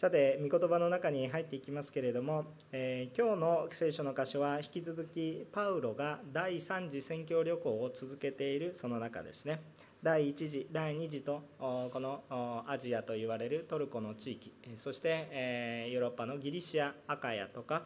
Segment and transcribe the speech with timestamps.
[0.00, 9.60] さて、御言葉の中に入っていきますけれども、えー、今日の聖書の箇所は引き続きパウロが第3次宣教旅行を続けているその中ですね。
[10.02, 17.82] 第1次、第2次とこのアジアと言われるトルコの地域そしてヨーロッパのギリシアアカヤとか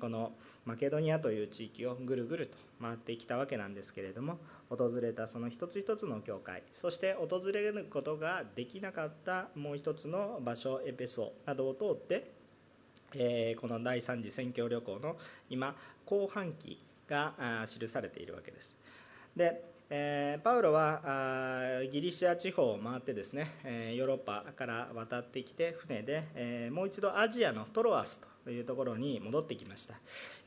[0.00, 0.32] この
[0.64, 4.38] マケドニアという地域をぐるぐると回ってきたわけなんですけれども
[4.68, 12.30] 訪れたその一つ一つの教会そして訪れることができなかったもう一つの場所エペソなどを通って
[13.14, 15.16] えこの第3次宣教旅行の
[15.48, 15.74] 今
[16.06, 17.34] 後半期が
[17.66, 18.76] 記されているわけです。
[19.36, 29.94] でえー、パウロはあギリシア地方を回ってですね、えー、ヨーロッパから渡ってきて船で、えー、もう一度アジアのトロアスというところに戻ってきました、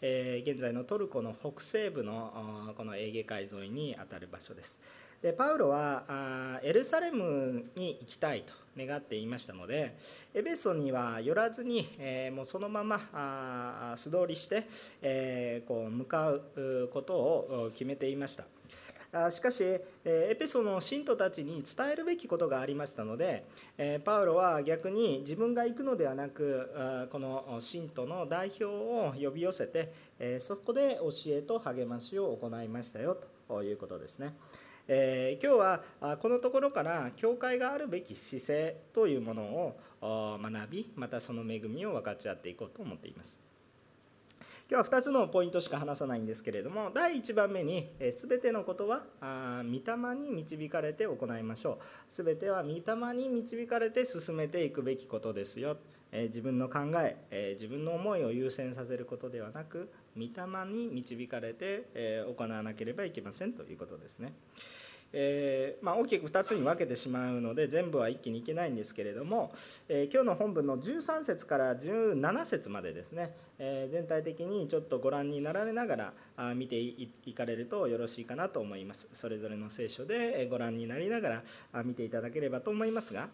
[0.01, 4.81] え現在のトルコの北西部のこのエーゲ海沿いにあたる場所です。
[5.21, 9.95] でパウロはあエルサレムに行きたいと願っていましたので
[10.33, 14.63] エベソには寄らずに、えもうそのままあ素通りして、
[15.01, 18.45] えこう向かうことを決めていました。
[19.29, 19.63] しかし
[20.05, 23.45] エペソの信徒たちに伝えるべきことがありましたので
[24.03, 29.93] パウロは逆に自分が行くのではなくこの信徒の代表を呼び寄せて
[30.39, 34.33] そこで教えと励ましを行いましたよということですね。
[34.87, 35.59] えー、今日
[36.01, 43.39] はこのところから教会があるべき姿勢というものを学びまたその恵みを分かち合っていこうと思っています。
[44.73, 51.77] 今日は2つのポイントしか話さないんですけれども第1番目に全てのことは御霊に導かれて行いましょう
[52.09, 55.77] 全ては御霊に導かれて進めていくべきことですよ
[56.11, 64.33] 自分の考え自分の思いを優先させることではなく御霊に導かれて行わなければいけませんということですね。
[65.13, 69.53] えー、まあ、大きく2つに分けてしまうので全部は一気にいけないんですけれども、
[69.87, 79.07] えー、今日の本文の13節から17節までですね、えー、全体的にちょっとご覧になられながらあ見ていかれるとよろしいかなと思います。
[79.13, 83.29] それぞれの聖書でご覧になりながらあ見ていただければと思いますが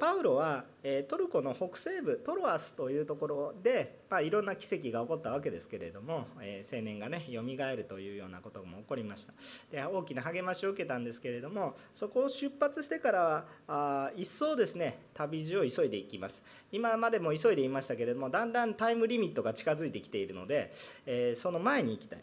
[0.00, 0.64] パウロは
[1.06, 9.34] トルコの北西部トロアスというところで、まあ、いろんな奇跡が起こったわけですけれども青年がねよみがえるというようなことも起こりました。
[9.70, 16.42] で大きな励ましを受けたんですけれどもそこを出発してからはあ一層ですね旅路を急いでいきます。
[16.72, 20.72] 今までも急いでいましたけれどもだんだんタイムリミットが近づいてきているので、
[21.04, 22.20] えその前に行きたい、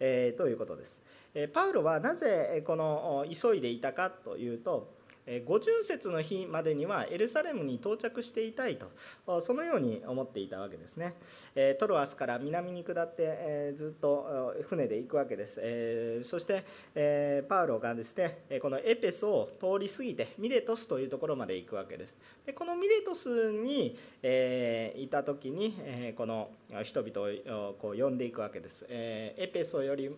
[0.00, 1.04] えということです。
[1.52, 4.95] パウロはなぜこの急いでいたかというと
[5.26, 11.14] 50節の日までにはエルサレムに到着していたいとそのように思っていたわけですね。
[11.78, 16.22] トロアスから南に下ってずっと船で行くわけです。
[16.22, 16.62] そして
[17.48, 22.18] パウロがですねこのエペソを通り過ぎてミレトスというところまで行くわけです。
[22.44, 26.50] でこのミレトスにいた時にこの
[26.84, 28.86] 人々をこう呼んでいくわけです。
[28.88, 30.08] エペソより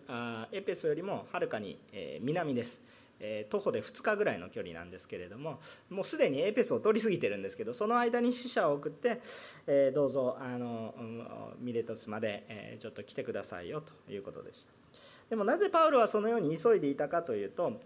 [0.51, 1.79] エペソよりもはるかに
[2.21, 2.98] 南です。
[3.19, 5.59] え徒歩で2日ぐらいの距離なんですけれども
[5.89, 9.19] もうすでにエペスを通り過ぎてるんですけどその間に死者を送って、
[9.67, 10.93] えどうぞあの
[11.59, 14.73] ミレトスまで、えちょっと来てくださいよということでした。
[15.29, 17.79] でもなぜパウロはそのように急いでいたかというと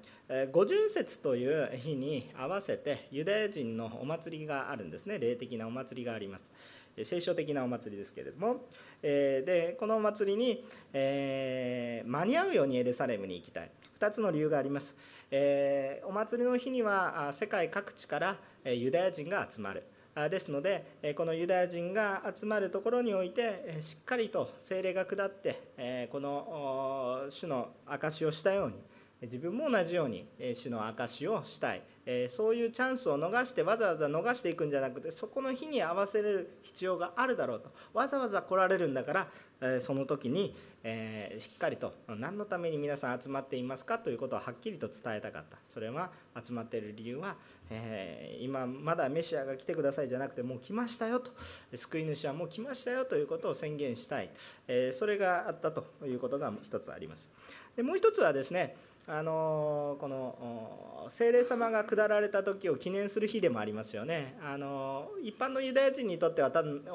[0.53, 5.19] 五十節という日に合わせてユダヤ人のお祭りがあるんですね。
[5.19, 6.53] 霊的なお祭りがあります。
[7.01, 8.67] 聖書的なお祭りですけれども
[9.03, 13.69] えでこのお祭りに、えー、間に合うようにエルサレムに行きたい。
[13.99, 14.95] 2つの理由があります。
[15.29, 19.83] え、お祭りの日には世界各地からユダヤ人が集まる。
[20.29, 28.75] ですのでこのユダヤ人が集まるところにおいてしっかりと精霊が下ってこの主の証しをしたように
[29.23, 31.81] 自分も同じように主の証しをしたい。
[32.05, 37.71] えそういうチャンスを逃してわざわざ逃していくんじゃなくてそこの日に合わせる必要があるだろうと。
[37.93, 39.27] わざわざ来られるんだから
[39.61, 45.57] えその時にえしっかりと何のために皆さん集まっていますかということをはっきりと伝えたかった。
[45.73, 46.11] それは
[46.43, 47.35] 集まっている理由は
[47.69, 51.31] え今まだメシアが来てくださいじゃなくてもう来ましたよと。
[51.73, 54.29] 救い主はもう来ましたよということを宣言したい。
[54.67, 57.31] えそれがあったということが一つあります。
[57.75, 58.75] でもう一つはですね
[59.05, 66.85] あのこの聖霊様が下られた時を記念する日でもありますよねあの一般のユダヤ人にとっては多分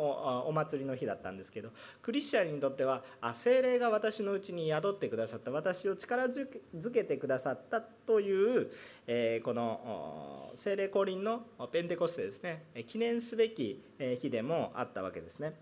[0.47, 1.69] お祭りの日だったんですけど
[2.01, 6.47] クリスチャンにとってはあ聖霊が私のうちに宿ってくださった私を力づ
[6.91, 8.71] けてくださったという、
[9.07, 15.53] えー、この聖霊降臨のペンテコステですね記念すべき日でもあったわけですね。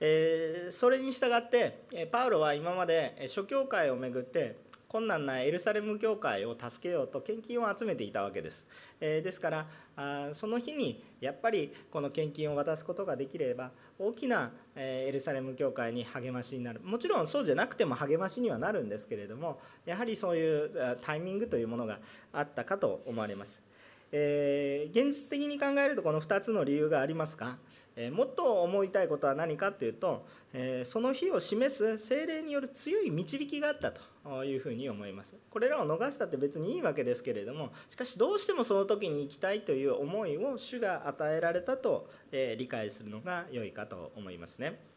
[0.00, 4.56] えー、それに従ってパウロは今まで諸教会をめぐって
[4.94, 8.64] 困難なエルサレム教会を助けようと献金を集めていたわけです、
[9.00, 16.80] えですからあその日にやっぱりこの献金を渡すことができれば大きなエルサレム教会に励ましになる。
[16.80, 21.98] もちろんそうじゃなくても励ましにはなるんですけれどもやはりそういうタイミングというものが
[22.32, 23.73] あったかと思われます。
[24.16, 27.56] えー、現実的に考えるとこの2つの理由がありますが、
[27.96, 35.34] えー、もっと思いたいことは何かというと、えー、その日を示す精霊による強い導きがあったというふうに思います。
[35.50, 44.93] これらを逃したって別にいいわけですけれどもしかしどうしてもその時に行きたいという思いを主が与えられたと、え理解するのが良いかと思いますね。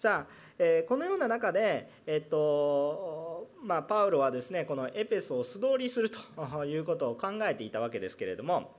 [0.00, 8.76] さあえこのような中で、えっとまあ、パウロはですねこのエペソを素通りするということを考えていたわけですけれども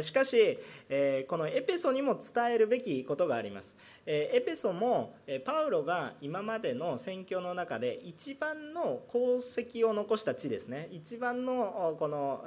[0.00, 0.58] しかし、
[0.88, 3.76] えこのエペソにも伝えるべきことがあります、
[4.06, 5.14] えエペソも
[5.44, 10.88] パウロが今までの宣教の中で一番の功績を残した地ですね。
[10.90, 12.42] 一番のこの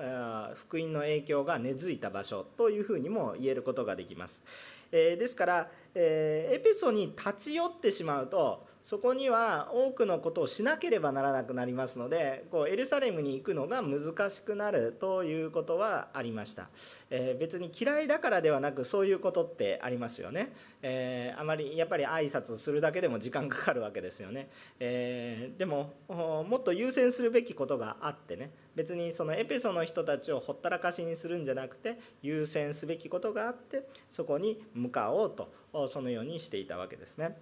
[0.56, 4.44] 福音の影響が根付いた場所というふうにも言えることができます、
[4.92, 16.70] えですから、えーエペソに立ち寄ってしまうとそこには多くのことをしなければならなくなりますのでこうエルサレムに行くのが難しくなるということはありました、
[17.10, 20.54] えー、別に嫌いだからではなくそういうことってありますよね、
[20.84, 24.50] えー、あまりやっぱり挨拶するだけでも時間かかるわけですよね、
[24.80, 28.52] え、でももっと優先するべきことがあってね。
[28.76, 35.65] 別にそのエペソの人たちをほったらかしにするんじゃなくて優先すべきことがあってそこに向かおうと。
[35.90, 37.38] そのようにしていたわけですね。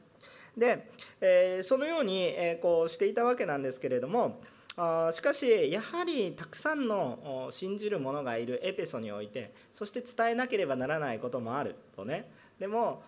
[0.57, 0.87] で、
[1.21, 4.41] えそのように、えこうしていたわけなんですけれども
[4.75, 12.29] あしかしやはりたくさんの信じる者がいるエペソにおいてそして伝えなければならないこともあるとね。
[12.59, 13.03] でも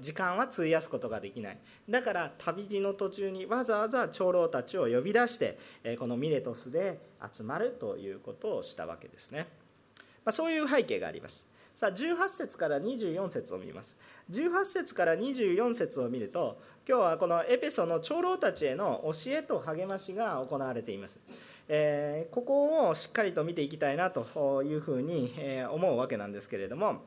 [0.00, 1.58] 時間は費やすことができない。
[1.88, 5.58] だから旅路の途中にわざわざ長老たちを呼び出して
[5.98, 7.00] このミレトスで
[7.32, 9.46] 集まるということをしたわけですね、
[10.24, 11.50] まあ、そういう背景があります。
[11.78, 13.96] さあ18節から24節を見ます。
[14.30, 21.20] 18節から24節を見ると今日はこのエペソの長老たちへの教えと励ましが行われています、
[21.68, 25.32] えー、ここをしっかりと見ていきたいなというふうに
[25.70, 27.02] 思うわけなんですけれども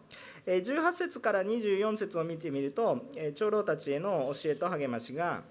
[0.47, 5.43] 18節から24節を見てみると長老たちへの教えと励ましが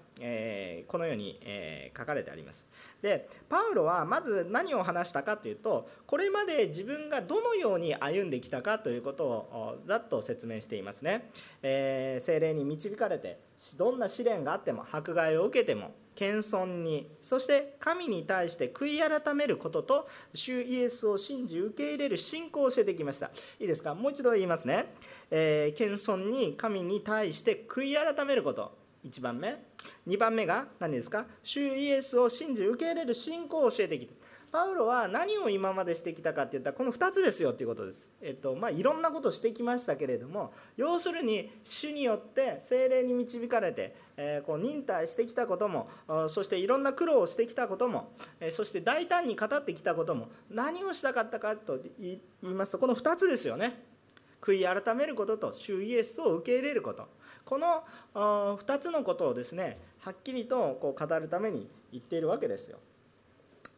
[0.87, 1.39] このように
[1.97, 2.67] 書かれてあります。
[3.01, 11.31] でパウロはまず何を話したかというとこれまで自分がどのように歩んできたかということをざっと説明していますね、
[11.63, 13.39] えー、精霊に導かれて
[13.77, 23.31] どんな試練があっても迫害を受けても謙遜にそして神に対して悔い改めることと主イエスを信じ受け入れる信仰を教えてきました。
[23.59, 23.95] いいですか？
[23.95, 24.93] もう一度言いますね、
[25.31, 28.80] えー、謙遜に神に対して悔い改めること。
[29.05, 29.57] 1番目
[30.07, 31.25] 2番目が何ですか？
[31.43, 34.13] 主イエスを信じ受け入れる信仰を教えてきた
[34.51, 38.09] パウロは何を今までしてきたかっていったらこの2つですよっていうことです。
[38.21, 45.87] えっとまあ、いろんなことしてきましたけれども要するに主によって精霊に導かれて、えー、こう忍耐してきたことも
[46.27, 48.11] そしていろんな苦労をしてきたことも、
[48.41, 53.81] え、そして大胆に語ってきたことも何をしたかったかと言いますとこの2つですよね。
[54.41, 57.07] 悔い改めることと主イエスを受け入れること
[57.45, 57.83] この
[58.13, 62.79] 2つのことをですねはっきりとこう語るために言っているわけですよ。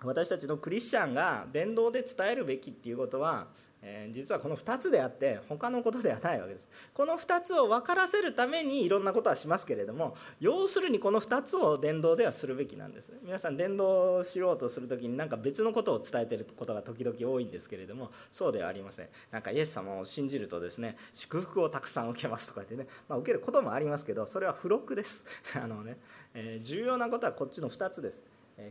[0.04, 3.48] 私たちのクリスチャンが伝道で伝えるべきっていうことは
[3.83, 6.69] え、実はこの2つであって他のことではないわけです。
[6.94, 13.13] この2つを分からせるためにいろんなことはしますけれども要するにこの2つを伝道ではするべきなんです。
[13.23, 19.09] 皆さん伝道しようとする時に何か別のことを伝えてることが時々多いんですけれどもそうではありません。
[19.31, 25.25] なんかイエス様を信じるとですね祝福をたくさん受けますとか言ってね、まあ、受けることもありますけどそれは付録です。
[25.61, 25.97] あのね、
[26.33, 28.25] えー、重要なことはこっちの2つです。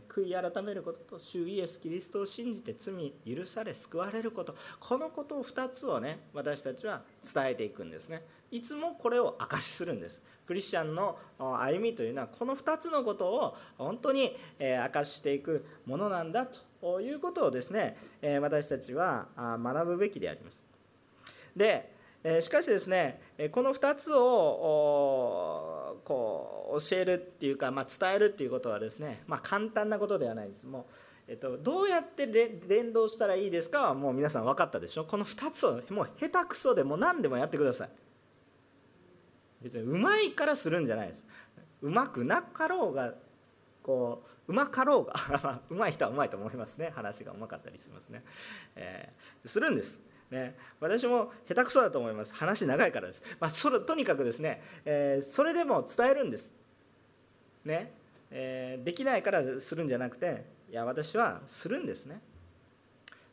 [0.07, 4.55] 悔い改めることと主イエス・キリストを信じて罪許され救われること。
[4.79, 8.23] このことを2つをね私たちは伝えていくんですね。
[8.51, 10.23] いつもこれを証しするんです。
[10.45, 16.47] クリスチャンの歩みというのはこの2つのことを本当に証ししていくものなんだ
[16.81, 17.97] ということをですね
[18.41, 20.65] 私たちは学ぶべきであります。
[21.55, 21.92] で
[22.41, 23.19] しかしですね
[23.51, 30.65] この2つをこう教えるっていうか、まあ、伝えるっていうことはですね、まあ、簡単なことではないです。
[30.65, 30.87] も
[31.27, 32.25] う、えっと、どうやって
[32.67, 35.05] 連動したらいいですかはもう皆さん分かったでしょ？
[35.05, 37.89] この2つをもう下手くそでも何でもやってください。
[39.61, 41.25] 別にうまいからするんじゃないです。
[41.81, 43.13] うまくなかろうが
[43.81, 46.91] こううまかろうが うまい人はうまいと思いますね。
[46.95, 48.23] 話がうまかったりしますね、
[48.75, 50.12] えー、するんです。
[50.31, 52.33] ね、私も下手くそだと思います。
[52.33, 56.53] 話長いからです、まあ、それとにかくですね、えー、それでも伝えるんです、
[57.65, 57.91] ね。
[58.31, 62.19] えー、できないからするんじゃなくていや私はするんですね。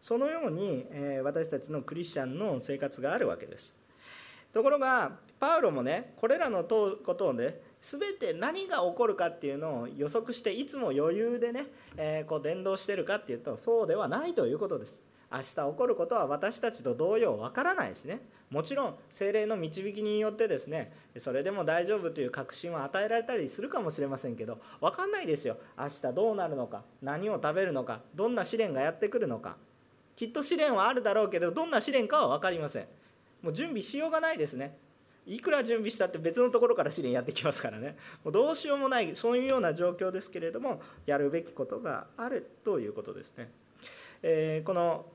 [0.00, 3.78] そのように、え私たちのクリスチャンの生活があるわけです。
[4.52, 11.66] ところがパウロもねこれらのことをね全て何が起こるかっていうのを予測していつも余裕でね、
[11.96, 14.98] えー、こう伝道してるかっていうとそうではないということです。
[15.32, 18.20] 明日起こることは私たちと同様わからないしね。
[18.50, 25.56] もちろん精霊の導きによってですねそれでも大丈夫という確信を与えられたりするかもしれませんけど分かんないですよ。
[25.78, 29.56] 明日どうなるのか何を食べるのかどんな試練がやってくるのか。
[30.16, 32.86] きっと試練はあるだろうけどどんな試練かは分かりません。
[33.40, 34.76] もう準備しようがないですね。
[35.26, 37.96] いくら準備したって別のところから試練やってきますからね。
[38.24, 43.50] もうどうしようもないそういうような状況ですけれどもやるべきことがあるということですね。
[44.22, 45.06] えー、この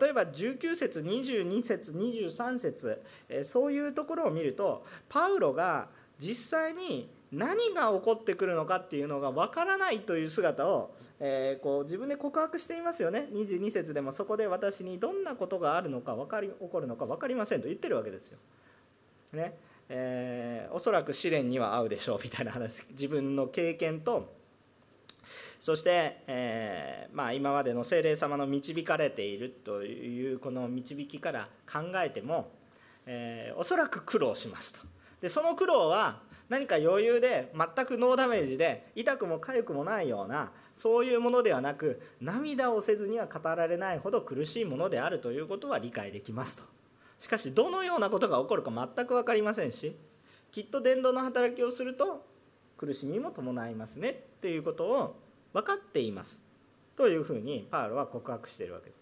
[0.00, 5.88] 例えば19節22節23節、えそういうところを見るとパウロが
[6.18, 13.28] 実際に何が起こってくるのかっていうのが分からないという姿を、えー、こう自分で告白していますよね。
[13.32, 18.38] 22節でもそこで私にどんなことがあるのか分かり起こるのか分かりませんと言ってるわけですよ。
[19.32, 19.54] ね。
[19.88, 22.86] えー、おそらく試練には合うでしょうみたいな話。
[22.90, 24.41] 自分の経験と
[25.62, 32.50] そして、えー、まあ、今までの精霊様の導かれているというこの導きから考えても、
[33.06, 34.80] えー、おそらく苦労しますと。
[35.20, 46.64] でその苦労は何か余裕で全くノーダメージで痛くも痒くもないようなそういうものではなく涙をせずには語られないほど苦しいものであるということは理解できますと。
[47.20, 49.96] しかしどのようなことが起こるか全く分かりませんし
[50.50, 52.26] きっと伝道の働きをすると
[52.76, 55.21] 苦しみも伴いますねっていうことを
[55.52, 56.42] 分かっています。
[56.96, 58.98] というふうにパウロは告白しているわけです。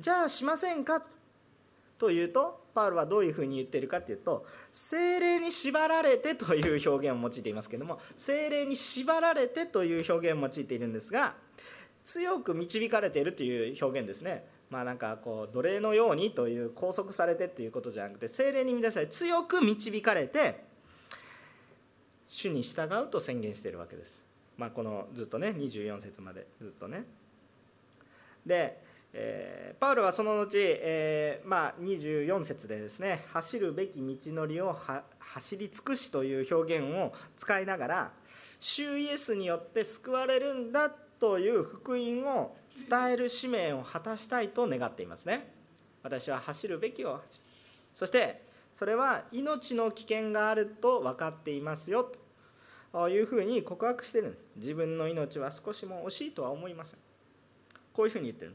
[0.00, 1.02] じゃあしませんか？
[1.98, 11.34] というとパウロはどういうふうに言っているかというと精霊に縛られてという表現を用いていますけども精霊に縛られてという表現を用いているんですが
[12.02, 14.46] 強く導かれているという表現ですね。
[14.70, 20.64] まあなんかこう奴隷のようにという拘束されてということじゃなくて精霊に満たされ強く導かれて
[22.26, 24.29] 主に従うと宣言しているわけです。
[24.60, 27.04] まあ、このずっとね24節までずっとね。
[28.44, 28.78] で、
[29.14, 34.76] えー、パウロはその後、えー、まあ、24節でですね走るべき道のりを
[35.18, 38.10] 走り尽くしという表現を使いながら
[38.58, 42.54] 主イエスによって救われるんだという福音を
[42.86, 45.50] 伝える使命を果たしたいと願っていますね。
[46.02, 47.40] 私は走るべきを走
[47.94, 48.42] そして
[48.74, 52.19] それは命の危険があると分かっていますよと。
[53.08, 54.44] いうふうに告白してるんです。
[54.56, 57.00] 自分の命は少しも惜しいとは思いません。
[57.92, 58.52] こういうふうに言ってる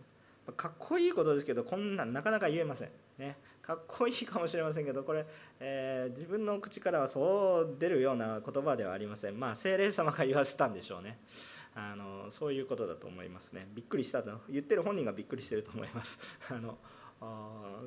[0.48, 0.54] の。
[0.54, 2.89] かっこいいことですけどこんなんなかなか言えません。
[3.18, 3.38] ね。
[3.62, 5.25] かっこいいかもしれませんけどこれ、
[5.60, 9.39] えー、自分の口からはそう出るような言葉ではありません。
[9.39, 11.18] まあ精霊様が言わせたんでしょうね。
[11.74, 13.68] あのそういうことだと思いますね。
[13.74, 14.32] びっくりしたと。
[14.50, 16.20] 言ってる本人がびっくりしてると思います。
[16.50, 16.77] あの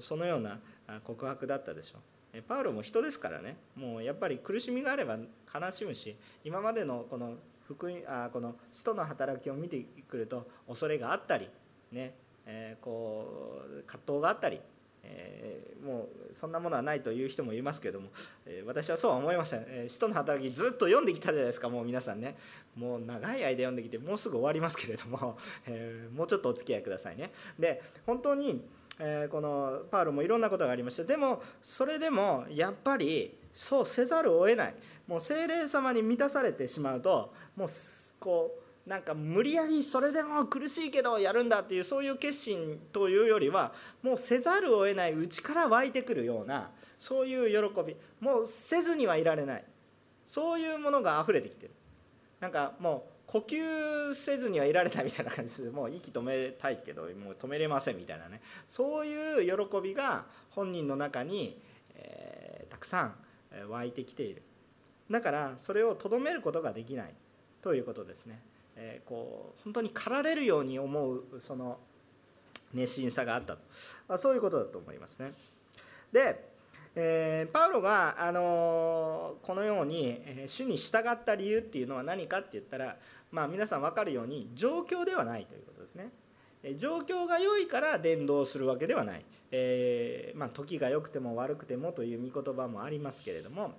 [0.00, 0.59] そのような
[1.05, 2.00] 告白だったでしょう。
[2.47, 3.56] パウロも人ですからね。
[3.75, 7.35] もうやっぱり苦しみがあれば悲しむし今までのこの
[7.66, 11.49] 福音あこの使徒の働きを見てくると恐れがあったり
[11.92, 12.14] ね、
[12.47, 14.61] えー、こう葛藤があったり、
[15.02, 18.08] えー、もうそんなものはないという人もいますけども、
[18.47, 22.37] えー、私はそうは思いません、え使徒の働きずっと読んできたじゃないですかもう皆さんね。
[22.75, 27.32] もう長い間読んできてもうすぐ終わりますけれども、えもうちょっとお付き合いくださいね。
[27.58, 28.64] で本当に
[29.00, 34.75] えこのパウロもいろんなことがありましたでもそれでもやっぱりそうせざるを得ない。
[35.07, 37.69] もう精霊様に満たされてしまうともう
[38.21, 38.55] こ
[38.87, 47.97] うなんか無理やりそれでも苦しいけどやるんだっていうそういう決心というよりはもうせざるを得ない内から湧いてくるようなそういう喜び。
[48.21, 49.64] もうせずにはいられない。
[50.26, 51.73] そういうものが溢れてきてる。
[52.40, 55.70] なんかもう呼吸せずにはいられないみたいな感じです。
[55.70, 58.40] もう息止めたいけどもう止めれませんみたいなね。
[58.66, 61.61] そういう喜びが本人の中に、
[61.94, 63.14] えー、たくさん
[63.68, 64.42] 湧いてきている。
[65.11, 67.12] だからそれをとどめることができない。
[67.61, 68.40] ということですね、
[68.76, 71.78] えー、こう本当に駆られるように思うその
[72.73, 73.58] 熱心さがあった
[74.08, 74.16] と。
[74.16, 75.35] そういうことだと思いますね。
[76.11, 76.49] で
[77.00, 82.97] えー、パウロが、あのー、このように、え、主に従った理由っていうのは何かって言ったら、
[83.30, 86.11] まあ、皆さん分かるように状況ではないということですね。
[86.76, 93.75] 状況が良いから伝道するわけではない、えまあ、時が良くても悪くてもという御言葉もありますけれども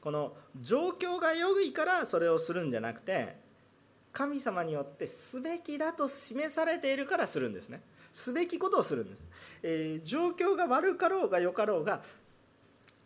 [0.00, 3.36] この状況が良いからそれをするんじゃなくて
[4.12, 7.80] 神様によってすべきだと示されているからするんですね。
[8.12, 9.26] すべきことをするんです、
[9.62, 12.02] えー、状況が悪かろうが良かろうが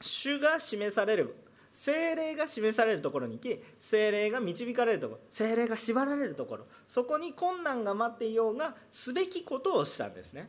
[0.01, 1.37] 主が示される
[1.77, 10.49] 精霊が示されるところに行き精霊が導かれるところ精霊が縛られるところそこに困難が待っていようがすべきことをしたんですね。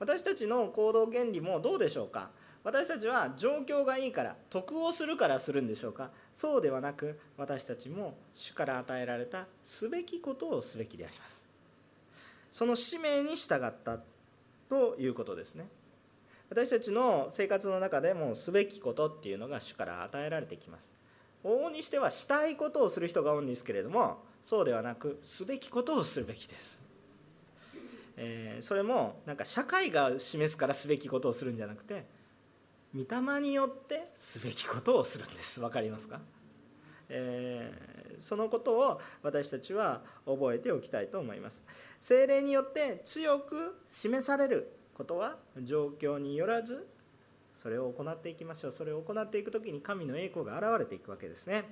[0.00, 2.30] 私たちの行動原理もどうでしょうか？
[2.64, 6.10] 私たちは状況がいいから得をするからするんでしょうか？
[6.34, 11.46] そうではなく私たちも主から与えられたすべきことをすべきであります。
[12.50, 14.00] その使命に従った
[14.68, 15.68] ということですね。
[16.52, 20.92] 私たちの生活の中でもすべきことっていうのが主から与えられてきます。
[21.44, 26.80] 往々にしてはしたいことをする人が多いんですけれどもそうではなくすべきことをするべきです、
[28.16, 32.04] えー、それもなんか社会が示すからすべきことをするんじゃなくて
[32.94, 35.58] 御霊によってすべきことをするんです。
[35.58, 36.20] 分かりますか、
[37.08, 41.62] えー、そのことを私たちは覚えておきたいと思います。
[41.98, 44.81] 精霊によって強く示される。
[44.94, 46.86] ことは状況によらず
[47.54, 48.72] それを行っていきましょう。
[48.72, 51.64] それを行っていく時に神の栄光が現れていくわけですね。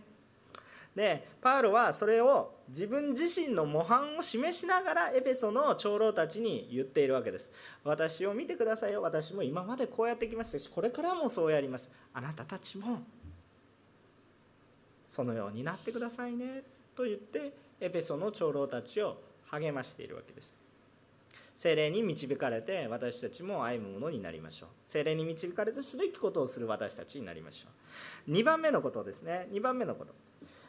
[0.94, 7.48] でパウロはそれを自分自身の模範を示しながらエペソの長老たちに言っているわけです。
[7.84, 9.02] 私を見てくださいよ。
[9.02, 11.90] 私も今までこうやってきましたしこれからもそうやります。
[12.12, 13.02] あなたたちも
[15.08, 16.62] そのようになってくださいね。
[16.96, 19.16] と言ってエペソの長老たちを
[19.50, 20.56] 励ましているわけです。
[21.54, 24.68] 精霊に導かれて私たちも歩むものになりましょう。
[24.86, 27.68] 精霊に導かれてすべきことをする私たちになりましょ
[28.28, 28.32] う。
[28.32, 29.48] 2番目のことですね。
[29.52, 30.14] 2番目のこと。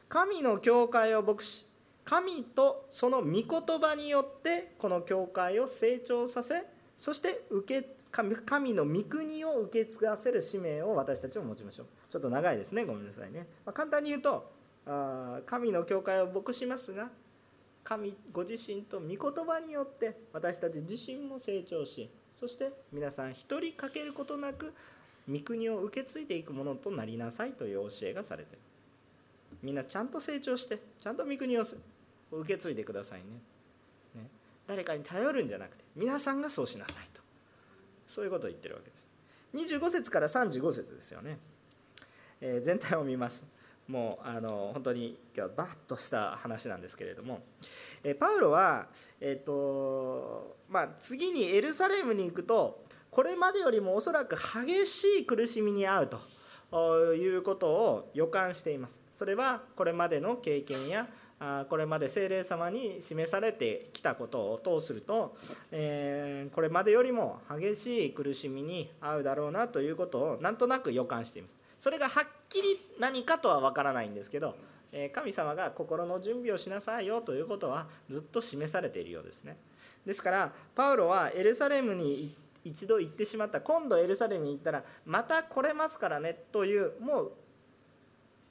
[0.10, 1.66] 神の教会を牧し
[2.04, 3.46] 神とその御言
[3.80, 6.64] 葉によってこの教会を成長させ
[6.98, 11.88] そして受け神の御国を受け継がせる使命を私たちも持ちましょう。
[12.10, 12.84] ちょっと長いですね。
[12.84, 14.52] ごめんなさいね、まあ、簡単に言うと
[14.86, 17.10] あ神の教会を牧しますが
[17.84, 22.10] 神ご自身と御言葉によって私たち自身も成長し
[22.40, 24.74] そして皆さん一人欠けることなく
[25.30, 28.60] 御国を受け継いでいくものとなりなさいという教えがされてる。
[29.62, 31.62] みんなちゃんと成長してちゃんと御国を
[32.32, 33.26] 受け継いでくださいね。
[34.16, 34.28] ね。
[34.68, 37.22] 誰かに頼るんじゃなくて皆さんがそうしなさいと。
[38.08, 39.10] そういうことを言ってるわけです。
[39.54, 41.38] 25節から35節ですよね、
[42.40, 43.46] えー、全体を見ます。
[43.88, 47.42] もうあの本当に今日バッとした話なんですけれども、
[48.04, 48.88] えパウロは、
[49.20, 56.10] えーとまあ、次にエルサレムに行くとこれまでよりもおそらく激しい苦しみに遭う
[56.72, 59.04] ということを予感しています。
[59.12, 61.08] それはこれまでの経験や
[61.70, 65.36] これまで精霊様に示されてきたことを通すると、
[65.72, 71.60] えこれまでよりも激しい苦しみに遭うだろうなということをなんとなく予感しています。
[71.82, 74.56] それがはっきり何かとは分からないんですけど
[75.16, 79.58] 神様が心の準備をしなさいよということはずっと示されているようですね。
[80.06, 87.32] ですからパウロはエルサレムに一度行ってしまった今度エルサレムに行ったらまた来れますからねというもう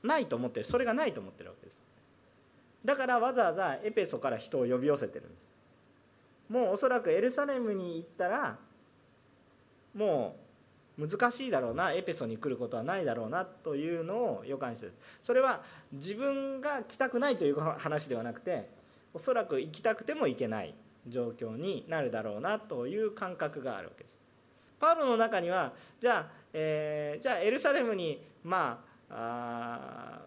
[0.03, 0.66] ないと思ってる。
[0.66, 1.85] それがないと思ってるわけです。
[2.85, 5.53] だからわざわざエペソから人を呼び寄せてるんです。
[6.49, 8.59] もうおそらくエルサレムに行ったら
[9.95, 10.39] もう
[11.09, 18.69] 難しいだろうなエペソに来ることはないだろうなというのを予感してるそれは自分が来たくないという話ではなくて
[19.15, 20.75] おそらく行きたくても行けない
[21.09, 24.21] 状況になるだろうなという感覚があるわけです。
[24.79, 30.21] パウロの中にはじゃあ、えー、じゃあエルサレムにまあ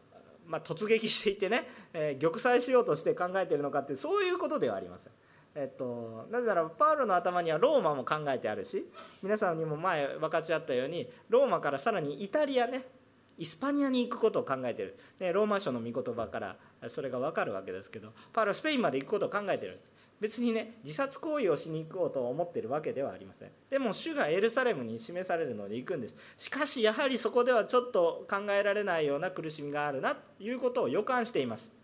[0.46, 5.14] まあ、突撃していってね、えー、玉砕しようとして考えてるのかってそういうことではありません。
[5.56, 8.90] えっと、なぜならパウロの頭にはローマも考えてあるし
[9.22, 12.84] 皆さんにも前分かち合ったようにローマからさらにイタリアね
[13.38, 16.56] イスパニアに行くことを考えてる、ね、ローマ書の御言葉から
[16.88, 19.94] それが分かるわけですけどパウロスペインまで行くことを考えてるんです。
[20.20, 23.50] 別にね自殺行為をしに行こうと思ってるわけではありません。
[23.70, 26.16] でも主がエルサレムに示されるので行くんです。
[26.38, 31.83] しかしやはりそこではちょっと考えられないような苦しみがあるなということを予感しています。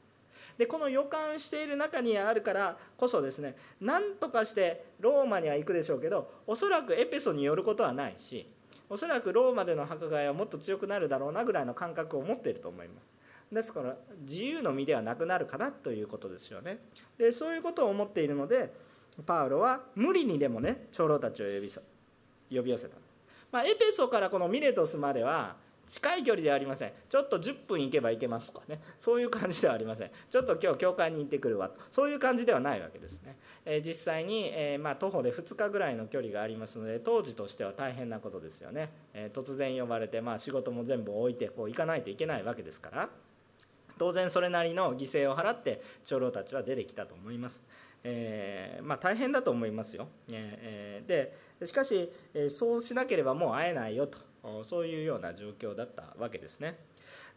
[0.59, 8.45] でこの予感している中にあるからこそですね何とかしてローマには行くでしょうけどおそらくエペソに寄ることはないし
[8.89, 13.13] おそらくローマでの迫害はもっと強くなるだろうなぐらいの感覚を持っていると思います。
[13.51, 16.79] ですから自由の身ではなくなるかなということですよね。
[17.17, 18.73] でそういうことを思っているので
[19.25, 21.71] パウロは無理にでもね長老たちを呼び
[22.57, 23.13] 呼び寄せたんです、
[23.51, 25.55] まあ、エペソからこのミレトスまでは
[25.89, 26.91] 近い距離ではありません。
[27.09, 28.79] ちょっと10分行けば行けますとかね。
[28.99, 30.11] そういう感じではありません。
[30.29, 31.81] ちょっと今日教会に行ってくるわと。
[31.91, 43.09] そういう感じではないわけですね、え、実際に、え、ま、徒歩で2日ぐらいの距離がありますので当時としては大変なことですよね、え、突然呼ばれて、まあ、仕事も全部置いてこう行かないといけないわけですから。
[43.97, 47.65] 当然それなりの犠牲を払って長老たちは出てきたと思います。
[48.05, 50.07] えー、まあ、大変だと思いますよ。
[50.29, 54.28] えー、でしかし、えそうしなければもう会えないよと。
[54.63, 56.77] そういうような状況だったわけですね。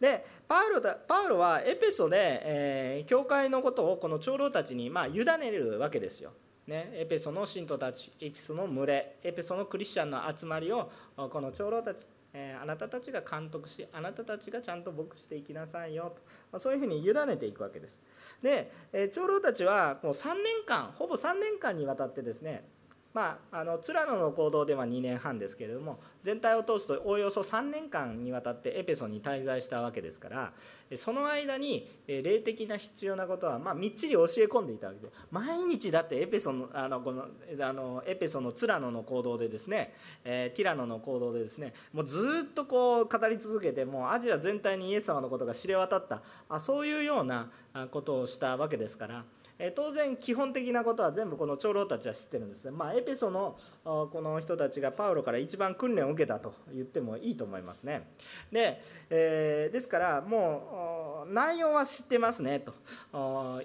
[0.01, 6.33] でパウロだパウロはエペソで、えー、教会のことをこの長老たちに、まあ、委ねるわけですよ。
[6.67, 16.15] ね、エペソの信徒たちエペソの群れエペソのクリスチャンの集まりをこの長老たち、えー、あなたたちが監督しあなたたちがちゃんと牧していきなさいよ
[16.53, 18.01] とそういうふうに委ねていくわけです
[18.41, 22.65] で、えー、長老たちはもう3年間ほぼ3年間にわたってですね
[23.15, 30.53] まあ、あのツラノの行動では2年半ですけれども全体を通すとおおよそ3年間にわたってエペソに滞在したわけですから
[30.97, 37.27] その間に霊的な必要なことはまみっちり教え込んでいたわけで毎日だってエペソのあのこの
[37.61, 39.93] あのエペソのツラノの行動でですね、
[40.25, 47.51] えー、ティラノの行動でですねもうずっとこう語り続けてもうアジア全体にイエス様のことが知れ渡ったあそういうような
[47.91, 49.25] ことをしたわけですから。
[49.65, 58.11] え当然基本的なことは全部この長老たちは知ってるんですね、まあ、エペソのこの人たちがパウロから一番訓練を受けたと言ってもいいと思いますね。
[58.51, 62.75] で,、えー、ですからもう内容は知ってますねと。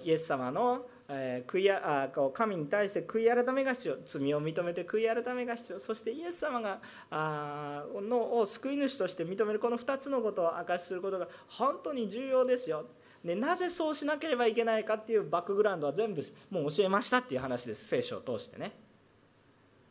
[0.04, 3.96] イエス様のえ、悔いあこう神に対して悔い改めが必要。
[4.04, 5.80] 罪を認めて悔い改めが必要。
[5.80, 6.80] そしてイエス様が
[7.10, 12.84] あのを救い主として認めるこの2つのことを明かしすることが本当に重要ですよ。
[13.24, 17.86] でなぜそうしなければいけないかっていうバックグラウンドは全部もう教えましたっていう話です。
[17.86, 18.72] 聖書を通してね。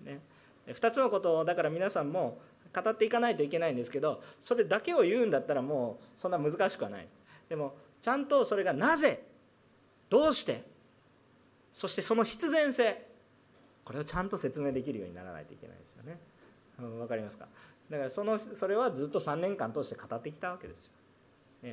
[0.04, 0.20] ね。
[0.68, 2.40] 2つのことをだから皆さんも
[2.74, 7.08] 語っていかないといけないんですけどそれだけを言うんだったらもうそんな難しくはない。
[7.50, 9.24] でもちゃんとそれがなぜ
[10.10, 10.63] どうして
[11.74, 13.06] そしてその必然性
[13.84, 16.18] これをちゃんと説明できるようにならないといけないですよね。
[16.82, 17.48] わ、うん、かりますか？
[17.90, 20.94] だからそのそれはずっと3年間通して語ってきたわけですよ、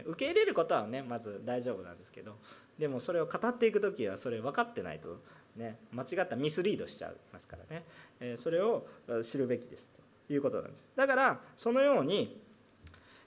[0.07, 2.37] 受け入れることはねまず大丈夫なんですけど
[2.78, 5.20] でもそれを語っていく時はそれ分かってないと、
[5.57, 7.85] ね、間違ったミスリードしちゃいますからね、
[8.20, 8.87] えそれを
[9.22, 9.92] 知るべきです
[10.26, 10.87] ということなんです。
[10.96, 12.40] だからそのように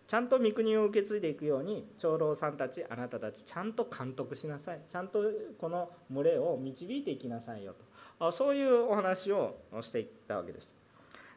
[0.08, 4.80] ちゃんと御国を受け継いでいくように長老さんたちあなたたちちゃんと監督しなさい。
[4.88, 5.24] ちゃんと
[5.58, 7.74] この群れを導いていきなさいよ
[8.20, 8.32] と。
[8.32, 10.74] そういうお話をしていったわけです。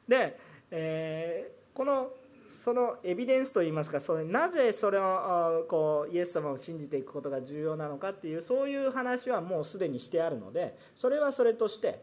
[0.06, 0.38] で、
[0.70, 2.12] えー、この
[2.50, 12.02] そのエビデンスといいますかそれなぜそれをこうイエス様を信じていくことが重要なのかっていうそういう話はもうすでにしてあるのでそれはそれとして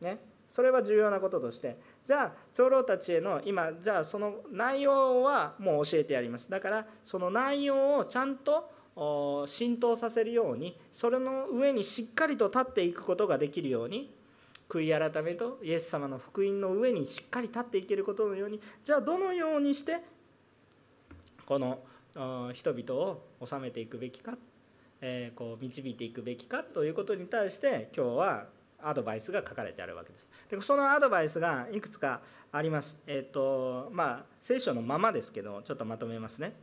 [0.00, 6.50] ねそれは重要なこととしてじゃあ長老たちへの今じゃあその内容はもう教えてやります。
[6.50, 8.70] だからその内容をちゃんと
[9.46, 14.13] 浸透させるようにそれの上にしっかりと立っていくことができるように
[14.78, 19.98] 悔い改めとイエス様の福音の上にしっかり立っていけることのようにじゃあどのようにして
[21.46, 21.80] この
[22.52, 24.36] 人々を治めていくべきか、
[25.00, 28.46] えー、こう導いていくべきかということに対して今日は
[28.82, 30.28] アドバイスが書かれてあるわけです。
[30.50, 32.20] でそのアドバイスがいくつか
[32.52, 33.00] あります。
[33.06, 36.54] えっ、ー、とまあ聖書のままですけどちょっとまとめますね。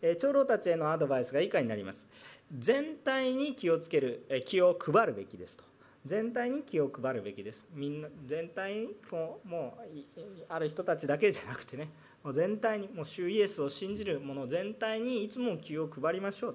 [0.00, 2.08] え、長老たちへのアドバイスが以下になります。
[2.56, 5.64] 全体に気をつける、え気を配るべきですと。
[6.04, 7.66] 全体に気を配るべきです。
[7.72, 10.12] みんな全体にもうもう
[10.48, 11.88] ある人たちだけじゃなくてね。
[12.22, 16.54] もう全体にもう主イエスを信じる者全体にいつも気を配りましょう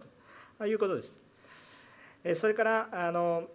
[0.57, 0.65] と。
[0.65, 1.15] いうことです。
[2.35, 3.47] それからあの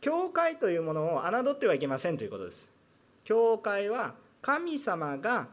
[0.00, 2.68] 教会というものを侮ってはいけませんということです。
[3.24, 5.48] 教会は神様が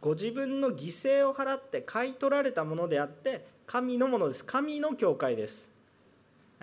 [0.00, 4.44] ご自分の犠牲を払って買い取られたものであって神のものです。
[4.44, 5.71] 神の教会です。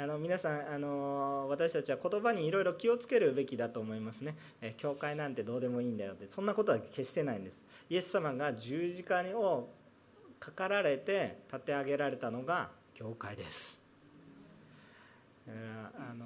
[0.01, 7.65] あの皆さんあの私たちは言葉にいろいろ気をつけるべきだと思いますね、え教会なんてどうでもいいんだよってそんなことは決してないんです。
[7.89, 9.67] イエス様が十字架を
[10.39, 13.85] かかられて立て上げられたのが教会です。
[15.45, 16.25] だからあの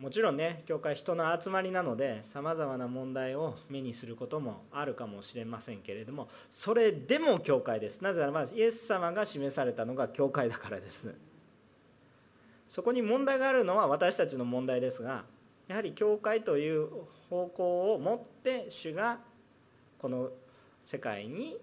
[0.00, 8.00] もちろんね教会人の集まりなのでさまざまな問題を目にすることもあるかもしれませんけれどもそれでも教会です。
[8.00, 11.14] なぜならばイエス様が示されたのが教会だからです。
[12.74, 15.22] そこに問題があるのは私たちの問題ですが
[15.68, 16.88] やはり教会という
[17.30, 19.20] 方向を持って主が
[19.96, 20.30] この
[20.84, 21.56] 世界に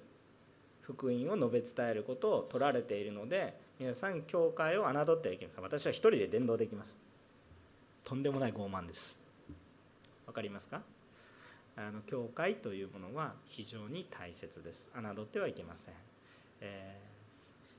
[0.80, 5.64] 福音を述べ伝えることを取られているので皆さん教会を侮ってはいけません。
[5.64, 6.98] 私は一人で伝道できます。
[8.06, 9.20] とんでもない傲慢です。
[10.26, 10.82] わかりますか？
[11.76, 14.90] あの教会というものは非常に大切です。
[14.96, 15.94] 侮ってはいけません、
[16.62, 16.98] え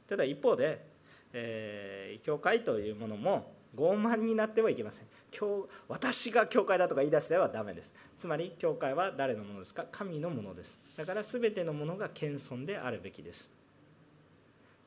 [0.07, 0.92] ー、ただ一方で
[1.33, 5.07] えー、教会というものも傲慢になってはいけません。
[5.37, 7.93] 今日私が教会だとか言い出してはダメです。
[8.19, 9.87] つまり教会は誰のものですか？
[9.91, 10.79] 神のものです。
[10.97, 13.51] だから全てのものが謙遜であるべきです。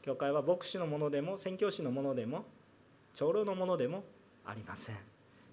[0.03, 2.45] 教会は牧師のものでも宣教師のものでも
[3.15, 4.03] 長老のものでも
[4.45, 4.95] ありません。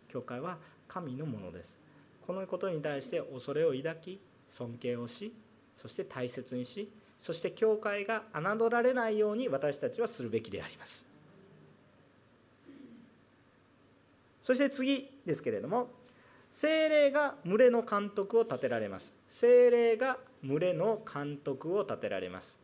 [0.09, 1.79] 教会は神のものです。
[2.27, 5.35] このことに対して恐れを抱き尊敬をし
[5.81, 11.07] そして大切にしそして教会が侮られないように私たちはするべきであります。
[14.43, 15.87] そして次ですけれども
[16.51, 19.15] 精霊が群れの監督を立てられます。
[19.29, 22.59] 精霊が群れの監督を立てられます。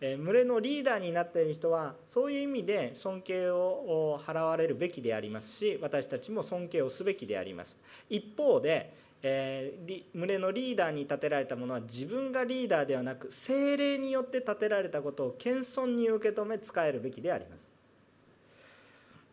[0.00, 7.78] 群れのリーダーになっている人はそういう意味で尊敬を払われるべきでありますし私たちも尊敬をすべきであります。
[8.08, 17.72] 一方で、えー、群れのリーダーに立てられたものは自分がリーダーではなく精霊によって立てられたことを謙遜に受け止め使えるべきであります。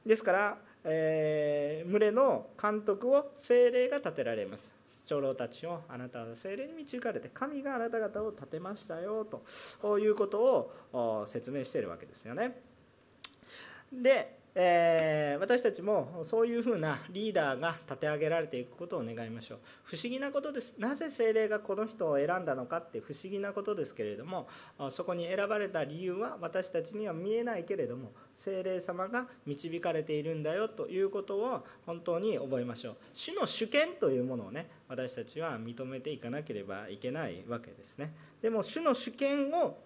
[0.06, 0.58] ですから
[0.90, 4.72] えー、群れの監督を精霊が立てられます。
[5.06, 9.26] 長老たちをあなたは精霊に導かれて神があなた方を立てましたよ
[9.82, 12.62] ということを説明しているわけですよね。
[13.92, 19.60] でえー、私たちもそういうふうなリーダーが立て上げられていくことを願いましょう。
[19.84, 20.80] 不思議なことです。
[20.80, 24.48] なぜ精霊がこの人を選んだのかって不思議なことですけれども
[24.90, 32.96] そこに選ばれた理由は私たちには見えないけれども精霊様が導かれているんだよということを本当に覚えましょう。
[33.14, 38.12] 主の主権というものをね私たちは認めていかなければいけないわけですね。
[38.42, 39.78] でも主の主権を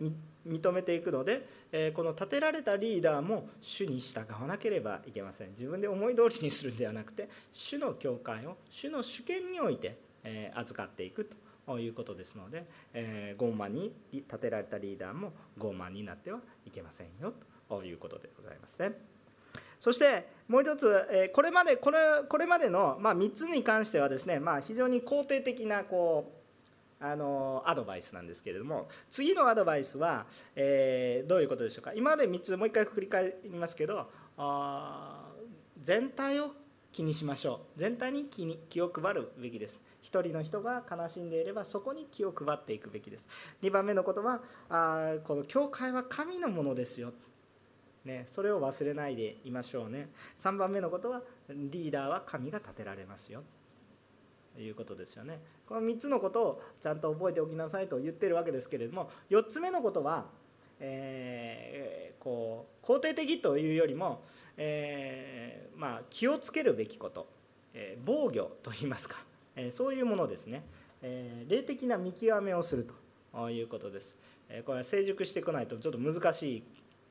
[0.48, 11.30] 認めていくので、えこの立てられたリーダーも主に従わなければいけません自分で思い通りにするんではなくて主の教会を主の主権において、え預かっていく
[11.66, 17.34] ということですので、え傲慢に立てられたリーダーも傲慢になってはいけませんよ
[17.70, 19.12] ということでございますね。
[19.82, 21.98] そしてもう一つこれまでこれ
[22.30, 26.41] これまでの、ま3つに関してはですね、まあ、非常に肯定的なこう
[27.02, 31.94] あのアドバイスなんですけれども次のアドバイスは、えー、どういうことでしょうか。
[31.94, 35.26] 今まで3つもう一回繰り返りますけどあ
[35.80, 36.52] 全体を
[36.92, 37.80] 気にしましょう。
[37.80, 39.82] 全体に気に気を配るべきです。
[40.02, 43.28] 一人の人が悲しんでいればそこに気を配っていくべきです。
[43.64, 47.14] 2番目のことはあこの教会は神のものですよ。
[48.04, 50.10] ね、それを忘れないでいましょうね。
[50.40, 53.44] 3番目のことはリーダーは神が立てられますよ。
[54.58, 55.40] いうことですよね。
[55.68, 60.26] この3つのことをちゃんと覚えておきなさいと言ってるわけですけれども4つ目のことは、
[60.80, 64.24] えー、こう肯定的というよりも、
[64.58, 67.28] えー、まあ、気をつけるべきこと、
[67.74, 69.18] えー、防御といいますか、
[69.56, 70.64] えそういうものですね、
[71.02, 72.88] え霊的な見極めをする
[73.34, 74.18] ということです。
[74.50, 76.64] えこれは成熟してこないとちょっと難しい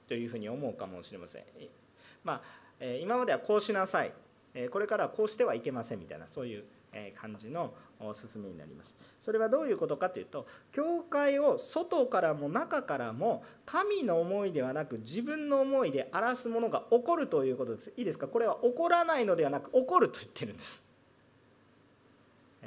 [0.09, 1.45] というふうに思うかもしれません。
[2.23, 2.43] ま
[2.81, 4.13] あ、今まではこうしなさい
[4.71, 6.65] これからはこうしてはいけませんみたいなそういう
[7.21, 7.73] 感じの
[8.15, 8.97] 進めになります。
[9.21, 17.93] それはどういうことかというと教会を外からも中からも神の思いではなく自分の思いで荒らすものが起こるということです。
[17.97, 18.27] いいですか？
[18.29, 20.89] これは起こらないのではなく起こると言ってるんです。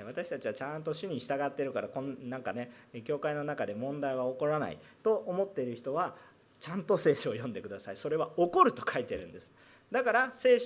[0.05, 2.71] 私たちはちゃんと主に従ってるからこんなんかね
[3.03, 6.15] 教会の中で問題は起こらないと思っている人は
[6.59, 7.95] ちゃんと聖書を読んでください。
[7.95, 9.51] それは起こると書いてるんです。
[9.91, 10.57] だから聖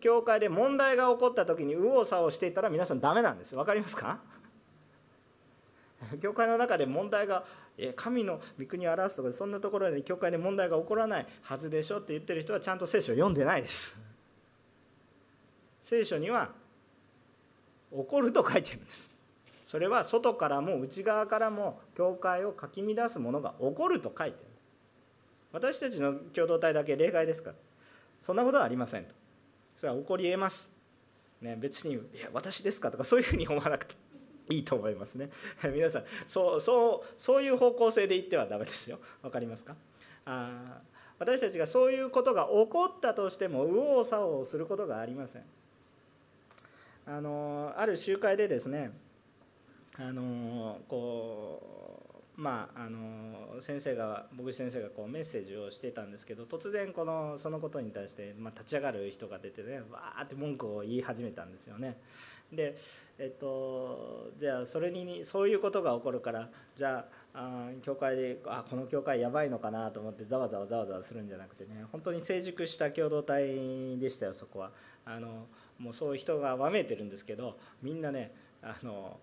[0.00, 3.54] 教会で問題が起こった時に右往左往していたら皆さんダメなんです。
[3.54, 4.20] 分かりますか？
[6.20, 7.44] 教会の中で問題が
[7.96, 14.00] 神の御国を表すとかそんなところで教会で問題が起こらないはずでしょって言ってる人はちゃんと聖書を読んでないです。
[15.82, 16.52] 聖書には
[17.90, 19.10] 起こると書いてるんです。
[19.66, 24.44] それは外からも内側からも教会をかき乱すものが起こると書いてる。
[25.52, 27.56] 私たちの共同体だけ例外ですから。
[28.20, 29.14] そんなことはありませんと。
[29.84, 30.72] それは起こりえます、
[31.42, 33.94] ね、別に「いや私ですか?」とかそういうふうに思わなくて
[34.48, 35.28] いいと思いますね。
[35.74, 38.98] 皆さんそうそうそういう方向性で言ってはダメですよ。
[39.20, 39.76] 分かりますか？
[40.24, 40.80] あ
[41.18, 45.44] 私たちがそういうことが起こったとしても右往左往することがありません。
[47.06, 48.90] あのある集会でですね
[49.98, 51.93] あのこう
[52.36, 61.96] まあ、あの先生が牧師先生がこうメッセージをしてたんですけど突然このそのことに対して、まあ、立ち上がる人が出てねわーって文句を言い始めたんですよね。
[62.52, 62.74] で、
[63.18, 74.72] えっと、じゃあそれにそういうことが起こるからじゃああ教会であこの教会やばいのかなと思ってざわざわざわざわするんじゃなくてね本当に成熟した共同体でしたよそこは。
[75.06, 75.46] あの
[75.78, 79.18] もうそういう人がわめいてるんですけどみんなねあの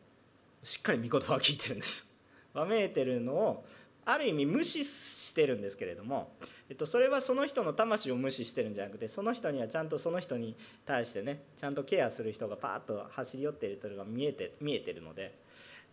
[0.64, 2.11] しっかり御言葉を聞いてるんです。
[2.54, 3.66] わめいてるのを
[4.06, 6.34] ある意味無視してるんですけれども、
[6.70, 15.38] えっと、それはその人の魂を無視してるんじゃなくてその人にはちゃんとその人に対してねちゃんとケアする人がパーッと走り寄っているというのが見えて見えてるので、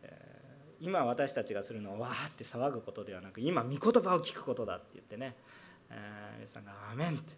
[0.02, 5.36] えー、今私たちがするのはわーって騒ぐことではなく今御言葉を聞くことだって言ってね、
[5.90, 7.34] えー、皆さんが「アメン」って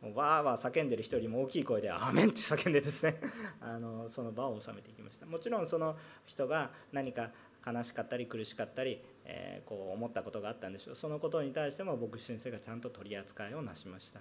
[0.00, 3.20] もうわーわー叫んでる人よりも大きい声で「アーメン!」って叫んでですね
[3.60, 5.96] あのその場を収めていきましたもちろんその
[6.26, 7.30] 人が何か
[7.66, 10.94] 悲しかったり苦しかったり、えー、こう思ったことがあったんでしょう。
[10.94, 14.20] そのことに対しても牧師先生がちゃんと取り扱いをなしました、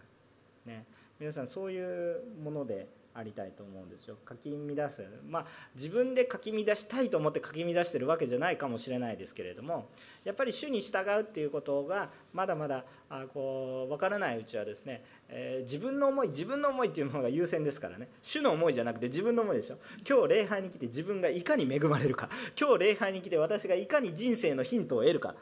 [0.65, 0.85] ね、
[1.19, 4.17] 皆さんそういうものでありたいと思うんですよ。
[4.27, 5.03] 書き乱す。
[5.27, 5.45] まあ
[5.75, 9.89] 自分で書き乱したいと思って書き乱してるわけじゃないかもしれないですけれども
[10.23, 18.07] やっぱり主に従うっていうことがまだまだあこう分からないうちはですね、えー、自分の思い自分の思いっていうものが優先ですからね。
[18.21, 19.77] 主の思いじゃなくて自分の思いでしょ。
[20.07, 22.29] 今日礼拝に来て自分がいかに恵まれるか。
[22.59, 25.35] 今日礼拝に来て私がいかに人生のヒントを得るか。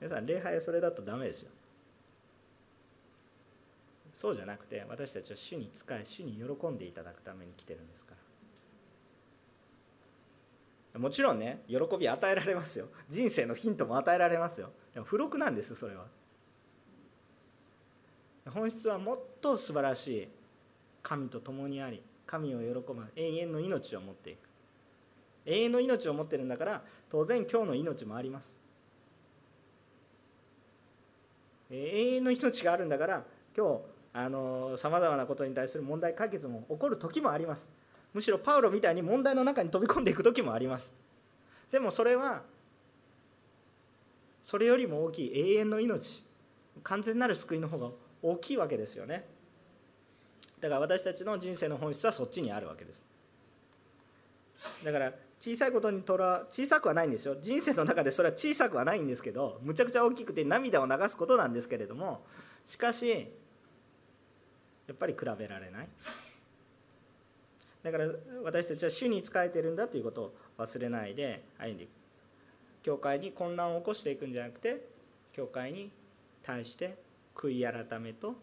[0.00, 1.50] 皆さん礼拝はそれだとダメですよ。
[4.20, 8.12] そうじゃなくて私たちは主に仕え主に喜んでいただくために来てるんですか
[10.92, 11.00] ら。
[11.00, 12.88] もちろんね喜び与えられますよ。
[13.08, 14.72] 人生のヒントも与えられますよ。
[14.92, 16.04] でも付録なんですそれは。
[18.50, 20.28] 本質はもっと素晴らしい
[21.02, 24.40] 神と共にあり神を喜ぶ永遠の命を持っていく。
[25.46, 28.54] 永遠の命を持ってるんだから当然今日の命もあります。
[31.70, 33.24] 永遠の命があるんだから
[33.56, 37.68] 今日さまざまなことに対する問題解決も起こる時もあります。
[38.12, 40.96] むしろパウロみたいに問題の中に飛び込んでいく時もあります。
[41.70, 42.42] でもそれは
[44.42, 46.24] それよりも大きい永遠の命
[46.82, 47.90] 完全なる救いの方が
[48.22, 49.24] 大きいわけですよね。
[50.60, 53.06] だから私たちの人生の本質はそっちにあるわけです。
[54.84, 57.36] だから小さいことにとら小さくはないんですよ。
[57.40, 62.24] 人生の中でそれは小さくはないんですけどむちゃくちゃ大きくて涙を流すことなんですけれども
[62.66, 63.32] しかし
[64.90, 65.88] やっぱり比べられない。
[67.84, 68.06] だから
[68.42, 71.90] 私たちは主に仕えてるんだということを忘れないで歩んでいく。
[72.82, 74.84] 教会に混乱を起こしていくんじゃなくて
[75.32, 75.92] 教会に
[76.42, 76.96] 対して
[77.36, 78.34] 悔い改めと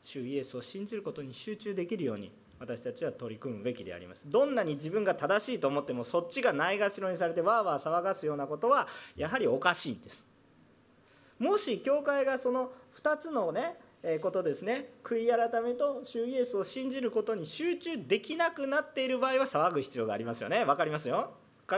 [0.00, 4.24] 主イエスを信じることに集中できるように私たちは取り組むべきであります。
[4.30, 10.26] どんなに自分が正しいと思ってもそっちがないがしろにされてわーわー騒がすようなことはやはりおかしいんです。
[11.38, 13.76] もし教会がその2つのね
[14.22, 14.94] ことですね。
[15.04, 20.64] 悔い改めと主イエスを信じることに集中できなくなっている場合は騒ぐ必要がありますよね。
[20.64, 21.32] 分かりますよ。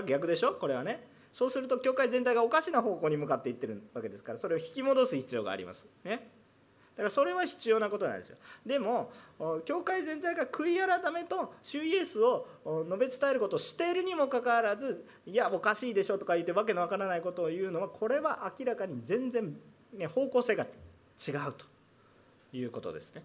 [0.07, 0.55] 逆でしょ？
[0.55, 1.07] これはね。
[1.33, 5.87] そうすると教会全体がおかしな方向に向かっていってるわけですからそれを引き戻す必要があります。
[6.05, 6.31] ね。
[6.95, 8.37] だからそれは必要なことなんですよ。
[8.67, 9.11] でも
[9.65, 12.47] 教会全体が悔い改めと主イエスを
[12.87, 19.57] 述べ伝えることをしているにもかかわらずいやおかしいでしょとか言ってわけのわからないことを言うのはこれは明らかに全然、
[19.95, 21.72] ね、方向性が違うと。
[22.53, 23.23] いうことですね。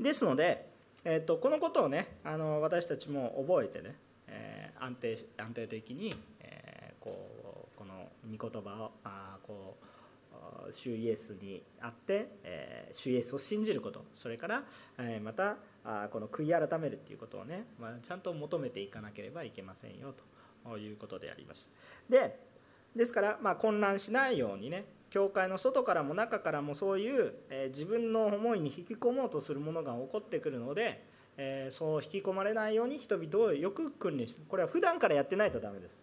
[0.00, 0.68] ですので、
[1.04, 3.96] えーと、このことをねあの私たちも覚えてね、
[4.28, 7.28] えー、安定安定的に、えー、こ
[7.74, 14.62] うこの御言葉をあこう主イエスにあって、えー、主イエスを信じることそれから、
[14.98, 20.14] えー、またあこの悔い改めるっていうことをね、まあ、ちゃんと求めていかなければいけませんよ
[20.64, 21.72] ということであります。
[22.08, 22.38] で
[22.94, 31.04] ですから、まあ、混乱しないようにね教会の外からも中からもそういう、え自分の思いに引き込もうとするものが起こってくるので、
[31.36, 36.02] えそう引き込まれないように人々をよく訓練してこれは普段からやってないとダメです。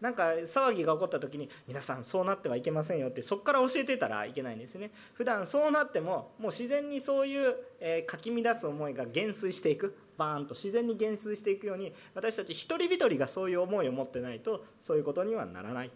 [0.00, 4.90] なんか騒ぎが起こった時に皆さんそうなってはいけませんよってそこから教えてたらいけないんですね。
[5.14, 9.96] 普段そうなってももう自然にそういう、えかき乱す思いが減衰していく。
[10.18, 15.92] バーンと自然に減衰していくように私たち一人一人がそういう思いを持ってないとそういうことにはならない。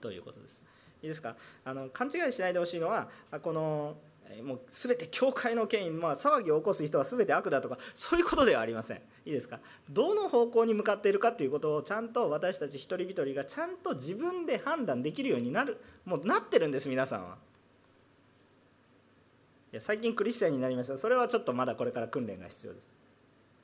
[0.00, 0.62] ということです。
[1.02, 1.36] いいですか？
[1.64, 3.08] あの勘違いしないでほしいのは
[3.42, 3.96] この
[4.42, 8.98] もう全て教会の権威、まあ、騒ぎを起こす人は全て悪だとかそういうことではありません。
[8.98, 9.58] いいですか？
[9.88, 17.36] どの方向に向かっているかということをちゃんと私たち一人一人がちゃんと自分で判断できるようになるもうなってるんです皆さんは。
[19.72, 20.96] いや最近クリスチャンになりました。
[20.96, 22.94] それはちょっとまだこれから訓練が必要です。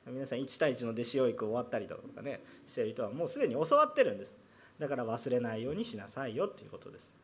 [0.07, 4.37] 皆さん1対1の弟子養育終わったりとかねしてる人はもうすでに教わってるんです。
[4.79, 7.15] だから忘れないようにしなさいよということです。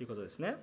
[0.00, 0.56] いうことですね。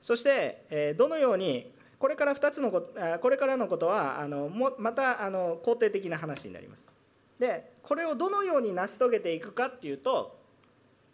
[0.00, 6.90] そして、えどのようにこれから2つのここれからのことはあのもまたあの肯定的な話になります。
[7.38, 10.36] でこれをどのように成し遂げていくかっていうと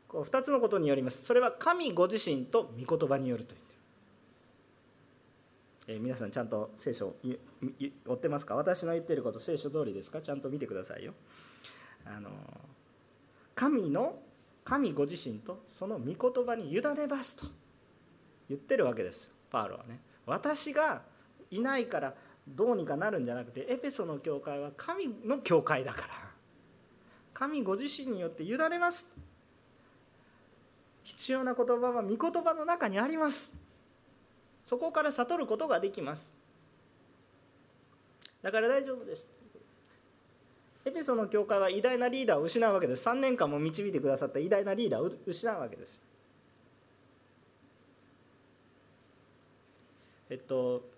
[0.09, 1.23] こう2つのことによります。
[1.23, 3.67] それは神ご自身と御言葉によると言っ
[5.87, 7.17] てる、え、皆さんちゃんと聖書を
[8.07, 8.55] 追ってますか？
[8.55, 10.23] 私の言ってること聖書通りですか？
[10.23, 11.13] ちゃんと見てくださいよ。
[12.07, 12.31] あの
[13.55, 14.19] 神の
[14.69, 17.47] 神ご自身とその御言葉に委ねますと
[18.51, 19.25] 言ってるわけです。
[19.25, 19.99] よパウロはね。
[20.27, 21.01] 私が
[21.51, 22.15] いないから
[22.47, 26.09] どうにかなるんじゃなくてエペソの教会は神の教会だから。
[27.33, 29.17] 神ご自身によって委ねます。
[31.03, 33.57] 必要な言葉は御言葉の中にあります。
[34.67, 36.35] そこから悟ることができます。
[38.43, 39.38] だから大丈夫です。
[40.89, 43.07] エペソの教会は偉大なリーダーを失うわけです。
[43.09, 46.01] 3年間も導いてくださった偉大なリーダーを失うわけです。
[50.31, 50.89] えっと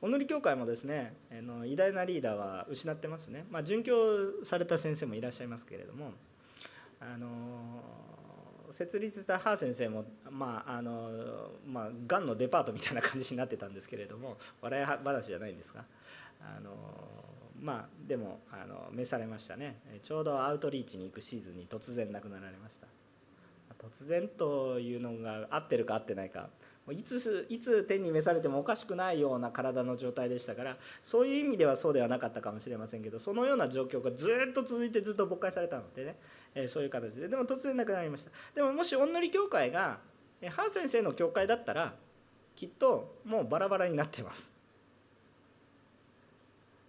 [0.00, 6.12] お塗り教会もですねあの偉大なリーダーは失ってますね、まあ、殉教された先生もいらっしゃいますけれども
[7.00, 7.26] あの
[8.72, 11.10] 設立したハー先生もまああの
[11.66, 15.84] まあがんのデパートみたいな感じになってたんですけれども笑い話じゃないんですが
[16.40, 16.70] あの
[17.60, 19.80] まあでもあの召されましたね。
[20.02, 22.86] ちょうどアウトリーチに行くシーズンに突然亡くなられました。
[23.78, 26.48] 突然というのが合ってるか合ってないか。
[26.92, 36.16] いついつ天に召されてもおかしくないような体の状態でしたからそういう意味ではそうではなかったかもしれませんけどそのような状況がずっと続いてずっと勃開されたのでね、
[36.54, 37.28] えー、そういう形で。
[37.28, 38.30] でも突然亡くなりました。
[38.54, 39.98] でももしおんのり教会が
[40.48, 41.94] ハン先生の教会だったら
[42.56, 44.57] きっともうバラバラになってます。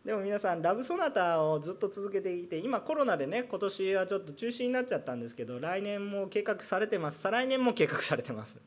[0.10, 7.20] でも皆さんラブソナタをずっと続けていて今コロナでね今年はちょっと中止になっちゃったんですけど来年も計画されてます。
[7.22, 8.60] 再来年も計画されてます。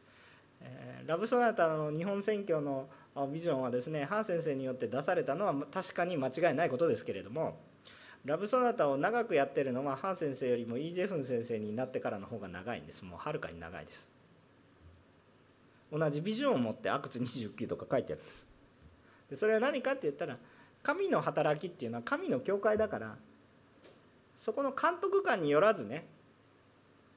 [0.62, 2.88] えラブソナタの日本選挙の
[3.30, 7.58] ビジョンはですねハン先生によって出されたのは確かに間違いないことですけれども
[8.24, 13.04] ラブソナタを長くやってるのはハン先生よりもイ・ジェフン先生になってからの方が長いんです。
[13.04, 14.08] もうはるかに長いです。
[15.92, 18.48] 同じビジョンを持ってアクツ29とか書いてあるんです。
[19.28, 20.38] でそれは何かって言ったら
[20.82, 23.16] 神の働きっていうのは神の教会だから
[24.38, 26.06] そこの監督官によらずね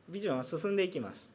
[0.09, 1.31] ビジョンは進んでいきます。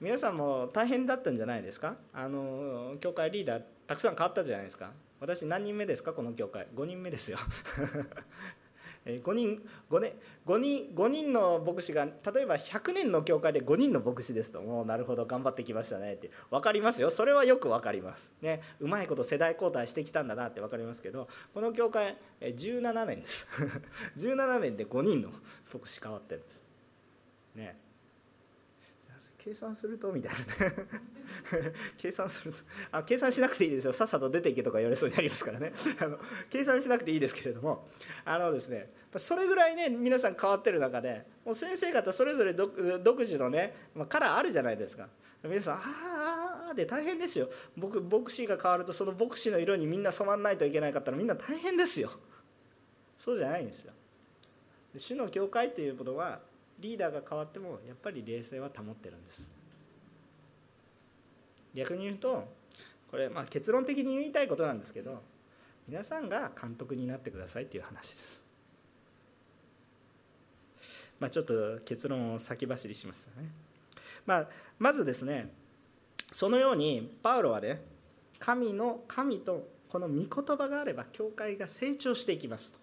[0.00, 1.94] 皆さんも大変だったんじゃないですか？
[2.12, 4.90] あの教会リーダーたくさん変わったじゃないですか。
[5.20, 6.12] 私何人目ですか？
[6.12, 6.66] この教会。
[6.74, 7.38] 5人目ですよ。
[9.06, 10.12] 5人 ,5 年
[10.46, 16.30] ,5 人 ,5 人の牧師が例えば100年の教会で5人の牧師ですともうなるほど頑張ってきましたねって。
[16.50, 17.10] 分かりますよ。
[17.10, 18.32] それはよく分かります。
[18.42, 18.60] ね。
[18.78, 23.48] うまいこと世代交代してきたんだなって分かりますけどこの教会17年です。
[24.18, 25.30] 17年で5人の
[25.72, 26.64] 牧師変わってるんです。
[27.54, 27.89] ね。
[29.42, 30.12] 計算すると？
[30.12, 30.38] みたいな。
[31.96, 32.58] 計算すると。
[32.92, 33.92] あ計算しなくていいですよ。
[33.92, 35.72] さっさと出ていけとか言われそうになりますからね。
[35.98, 36.18] あの
[36.50, 37.88] 計算しなくていいですけれども。
[38.24, 45.08] あのですねそれぐらいね皆さん変わってる中でもう先生方それぞれ独自のね、まあ、カラーあるじゃないですか。
[45.42, 47.48] 皆さん「ああああ」で大変ですよ。
[47.76, 52.10] 僕牧師が変わるとその牧師の色にみんな染まんないといけないかったらみんな大変ですよ。
[53.18, 53.92] そうじゃないんですよ。
[54.96, 56.40] 主の教会ということは
[56.80, 59.50] リーダーが変わってもやっぱり冷静は保ってるんです。
[61.74, 62.48] 逆に言うと
[63.10, 65.22] これまあ結論的に言いたいことなんですけど
[65.86, 68.44] 皆さんが監督になってくださいっていう話です。
[71.18, 73.48] まあちょっと結論を先走りしましたね。
[74.26, 75.52] まあまずですね
[76.32, 77.82] そのようにパウロはね
[78.38, 82.78] 神の神とこの御言葉があれば教会が成長していきますと。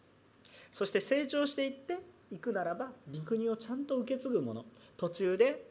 [0.71, 1.97] そして成長していって
[2.31, 4.65] 行くならば御国をちゃんと受け継ぐもの。
[4.97, 5.65] 途中で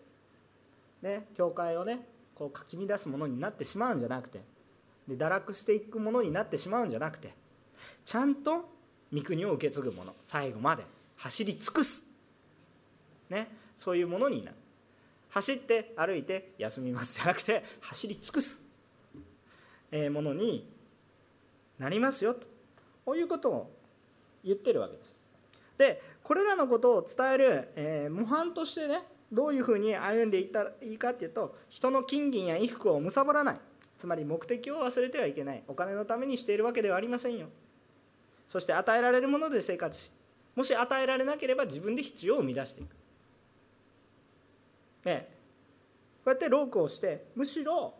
[1.02, 4.40] ね教会をねこうかき乱すものになってしまうんじゃなくて
[5.08, 7.34] で堕落していくものになってしまうんじゃなくて
[8.04, 8.68] ちゃんと
[9.12, 10.14] 御国を受け継ぐもの。
[10.22, 10.84] 最後まで。
[11.16, 12.02] 走り尽くす、
[13.30, 14.56] ね、そういうものになる。
[15.30, 18.62] 走って歩いて休みますじゃなくて走り尽くす、
[19.90, 20.70] えものに
[21.78, 22.46] なりますよと。
[23.04, 23.70] こういうことを
[24.44, 25.26] 言ってるわけです。
[25.78, 33.58] でこれらのことを伝える、えー、模範としてねどういうふうに歩んでいったらいいかっていうと人の金銀や衣服を貪らない。
[33.96, 35.62] つまり目的を忘れてはいけない。
[35.68, 37.46] お金のためにしているわけではありませんよ。
[38.48, 40.10] そして与えられるもので生活し
[40.56, 42.96] もし与えられなければ自分で必要を生み出していく。
[45.04, 45.28] ね
[46.24, 47.94] こうやってロークをしてむしろ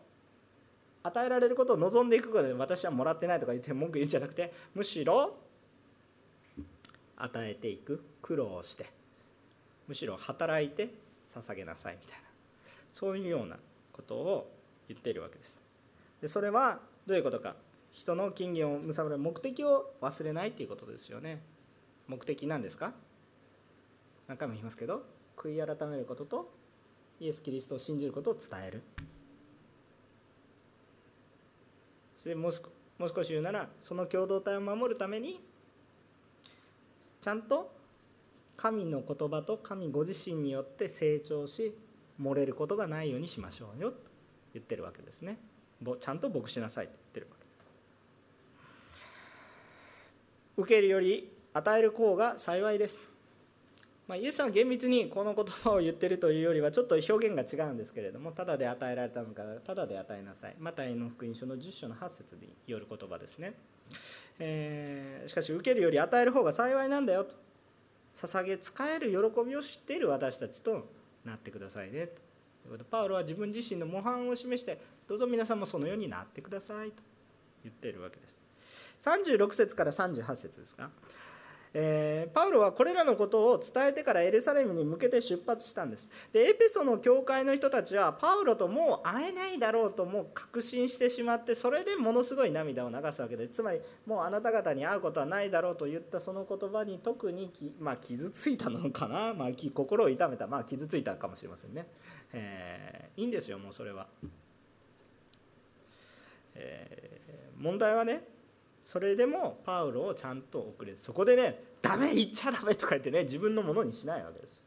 [1.01, 5.37] 与えられることを望んでいくことで私はもらってないとか言って文句言うんじゃなくてむしろ
[7.15, 8.03] 与えていく。
[8.27, 8.85] 苦労して
[9.87, 10.89] むしろ働いて
[11.33, 12.25] 捧げなさいみたいな
[12.93, 13.55] そういうような
[13.93, 14.51] ことを
[14.89, 15.57] 言っているわけです。
[16.21, 17.55] でそれはどういうことか。
[17.93, 21.41] 人の金銀を貪る目的を忘れないということですよね。
[22.07, 22.91] 目的なんですか？
[24.27, 25.03] 何回も言いますけど
[25.37, 26.51] 悔い改めることと
[27.21, 28.83] イエス・キリストを信じることを伝える。
[32.21, 35.39] それもう少し言うならその共同体を守るために
[37.21, 37.76] ちゃんと
[38.57, 41.75] 神の言葉と神ご自身によって成長し
[42.19, 43.97] 漏れることがないようにしましょうよと
[44.53, 45.37] 言ってるわけですね。
[45.99, 47.57] ちゃんと牧しなさいと言ってるわけです。
[50.57, 52.99] 受けるより与える方が幸いです。
[54.07, 60.55] まあ、イエスさんは厳密にこの言葉を言ってるというよりはちょっと表現が違うんですけれどもただで与えられたのかただで与えなさい。
[60.57, 63.53] マタイの福音書の10章の8節による言葉ですね、
[64.39, 67.46] えー、しかし受けるより与える方が幸いなんだよと。
[68.19, 70.89] 捧げ使える喜びを知っている私たちと
[71.23, 72.07] なってくださいね。
[72.07, 76.95] ということパウロは自分自身の模範を示してどうぞ皆さんもそのようになってくださいと
[77.63, 78.41] 言っているわけです。
[79.01, 80.89] 36節から38節ですか？
[81.73, 86.09] えー、パウロはこれらのことを伝えてからエルサレムに向けて出発したんです。
[86.31, 101.87] でエペソの教会の人たちはパウロともう会えないだろうともう確信してしまってそれでものすごい涙を流すわけでつまりもうあなた方に会うことはないだろうと言ったその言葉に特にきまあ、傷ついたのかな、 まあ、心を痛めた、まあ、傷ついたかもしれませんね、
[102.33, 104.07] えー、いいんですよもうそれは、
[106.55, 108.36] えー、問題はね
[108.87, 114.63] それでもパウロをちゃんと送れそこでねダメ言っちゃダメとか言ってね自分のものにしないわけです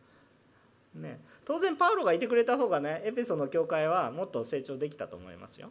[0.95, 5.71] ね、当然パウロがいてくれた方がねエペソの教会はもっと成長できたと思いますよ。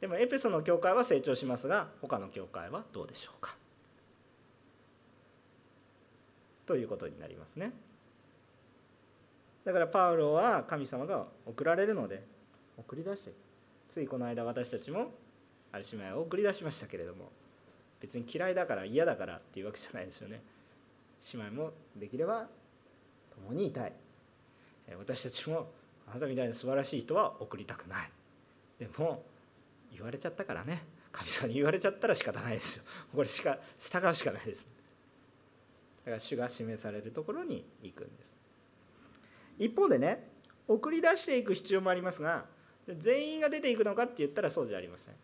[0.00, 3.56] でもエペソの教会は成長しますが他の教会はどうでしょうか。
[6.66, 7.72] ということになりますね。
[9.64, 12.22] だからパウロは神様が送られるので
[12.76, 13.32] 送り出して
[13.88, 15.10] ついこの間私たちも
[15.72, 17.30] ある姉妹を送り出しましたけれども
[18.00, 20.40] 別に嫌いだから嫌だからっていうわけじゃないですよね。
[21.34, 22.46] 姉妹もできれば
[23.34, 23.92] 共にいたい。
[24.96, 25.70] 私たちも
[26.10, 28.10] あなたみたいな素晴らしい人は送りたくない。
[28.78, 29.24] でも
[29.92, 30.84] 言われちゃったからね。
[31.10, 32.84] 神様に言われちゃったら仕方ないですよ。
[33.14, 34.68] これしか従うしかないです。
[36.04, 38.34] だから主が示されるところに行くんです。
[39.58, 40.28] 一方でね
[40.68, 42.44] 送り出していく必要もありますが
[42.96, 45.14] 全員が出ていくのかって言ったらそうじゃありません。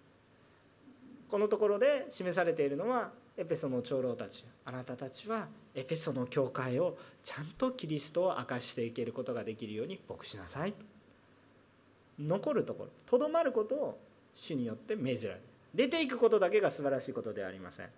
[1.34, 10.74] このところで示されているのはエペソの長老たちあなたたちはエペソの教会をちゃんとキリストを明かしていけることができるように牧しなさい
[12.20, 14.00] 残るところとどまることを
[14.36, 15.44] 主によって命じられる。
[15.74, 17.88] 出ていくことだけが素晴らしいことではありません。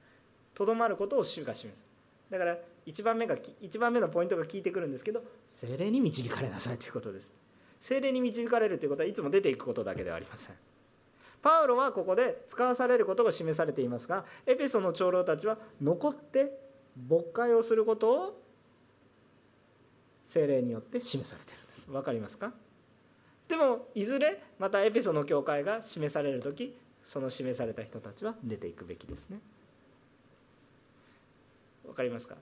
[0.54, 1.84] とどまることを主が示す。
[2.30, 2.56] だから
[2.86, 7.30] 1番目が1番目のポイントが効いてくるんですけど精霊に導かれなさいということです。
[7.82, 10.56] 精霊に導かれるということはいつも出ていくことだけではありません。
[11.46, 16.58] パウロはここで使わされることが示されていますがエペソの長老たちは残って
[17.08, 18.42] 牧会をすることを
[20.26, 21.86] 精霊によって示されてるんです。
[21.86, 22.52] 分かりますか？
[23.46, 29.38] でもいずれまたエペソの教会が示される時その示された人たちは出ていくべきですね。
[31.84, 32.34] 分かりますか？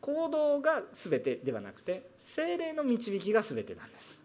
[0.00, 4.17] 行動が全てではなくて精霊の導きが全てなんです。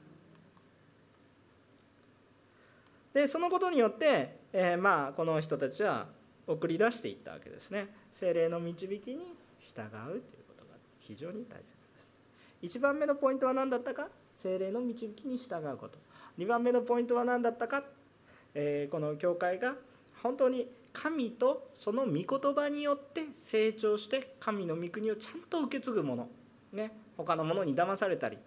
[3.14, 6.08] でそのことによって、えー、まあこの人たちは
[6.48, 7.88] 送り出していったわけですね。
[8.12, 12.78] 精霊の導きに従うということが非常に大切です。
[12.78, 14.08] 1番目のポイントは何だったか？
[14.36, 16.00] 精霊の導きに従うこと。
[16.38, 17.84] 2番目のポイントは何だったか、
[18.56, 19.76] えー、この教会が
[20.22, 26.28] 本当に神とその御言葉によって成長して神の御国をちゃんと受け継ぐもの、
[26.72, 28.38] ね、他のものに騙されたり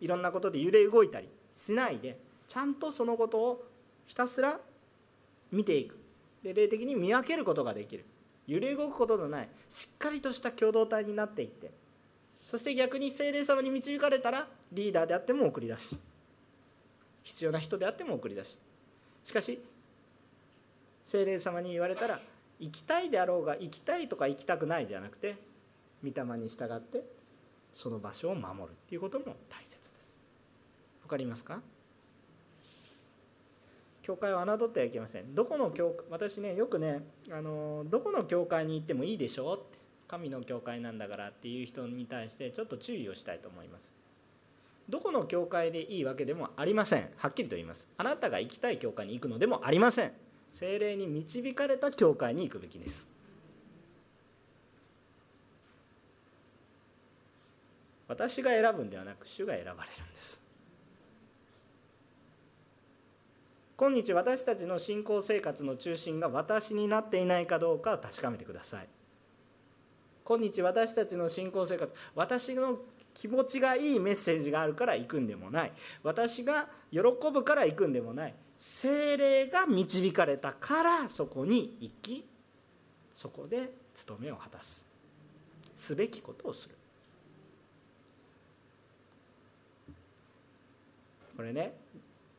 [0.00, 3.64] いろんなことで揺れ動いたりしないでちゃんとそのことを
[4.06, 4.60] ひたすら
[5.50, 5.98] 見ていく。
[6.42, 8.04] で霊的に見分けることができる。
[8.46, 9.48] 揺れ動くことのない。
[9.68, 11.70] しっかりとした共同体になっていって。
[12.44, 15.96] そして逆に精霊様に導かれたらリーダーであっても送り出し
[17.22, 18.58] 必要な人であっても送り出し
[19.22, 19.62] しかし
[21.04, 22.18] 精霊様に言われたら
[22.58, 25.36] 行きたいであろうが行きたいとか行きたくないじゃなくて
[26.02, 27.04] 御霊に従って
[27.72, 30.16] その場所を守るっていうことも大切です。
[31.04, 31.60] 分かりますか？
[34.02, 35.34] 教会を侮ってはいけません。
[35.34, 39.78] どこの教会私ねよくねあのどこの教会に行ってもいいでしょうって
[40.08, 43.94] 神の教会なんだからっていう人に対してちょっと注意をしたいと思います。
[44.88, 47.08] どこの教会でいいわけでもありません。
[47.16, 47.88] はっきりと言います。
[47.96, 50.12] あなたが行きたい教会に行くのでもありません。
[50.52, 53.08] 精霊に導かれた教会に行くべきです。
[58.08, 60.41] 私が選ぶんではなく主が選ばれるんです。
[63.82, 68.86] 今日私たちの信仰生活の中心が私になっていないかどうかを確かめてください。
[70.24, 72.78] 今日私たちの信仰生活私の
[73.12, 75.72] 気持ちがいいメッセージがあるから行くんでもない。
[76.04, 77.00] 私が喜
[77.32, 78.34] ぶから行くんでもない。
[78.56, 82.24] 精霊が導かれたからそこに行き
[83.16, 84.86] そこで務めを果たす。
[85.74, 86.76] すべきことをする。
[91.36, 91.74] これね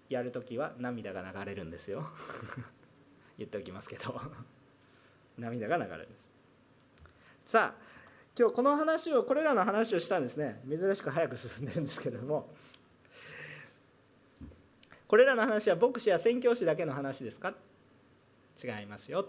[0.10, 2.06] やるときは涙が流れるんですよ。
[3.38, 4.20] 言っておきますけど。
[5.38, 6.36] 涙が流れるんです。
[7.46, 7.84] さあ
[8.38, 10.62] 今日この話をこれらの話をしたんですね。
[10.70, 12.54] 珍しく早く進んでるんですけれども。
[15.08, 17.54] これらの話は牧師や宣教師だけの話ですか？
[18.64, 19.28] 違いますよ。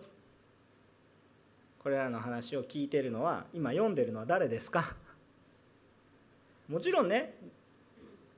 [1.78, 4.96] これらの話を聞いてるのは今読んでるのは誰ですか？
[6.68, 7.34] もちろんね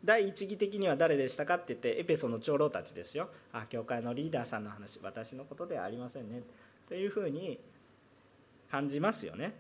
[0.07, 3.29] 第一義的には誰でしたかって言ってエペソの長老たちですよ。
[3.53, 6.43] あ教会のリーダーさんの話私のことではありませんね。
[6.89, 7.59] というふうに
[8.71, 9.53] 感じますよね。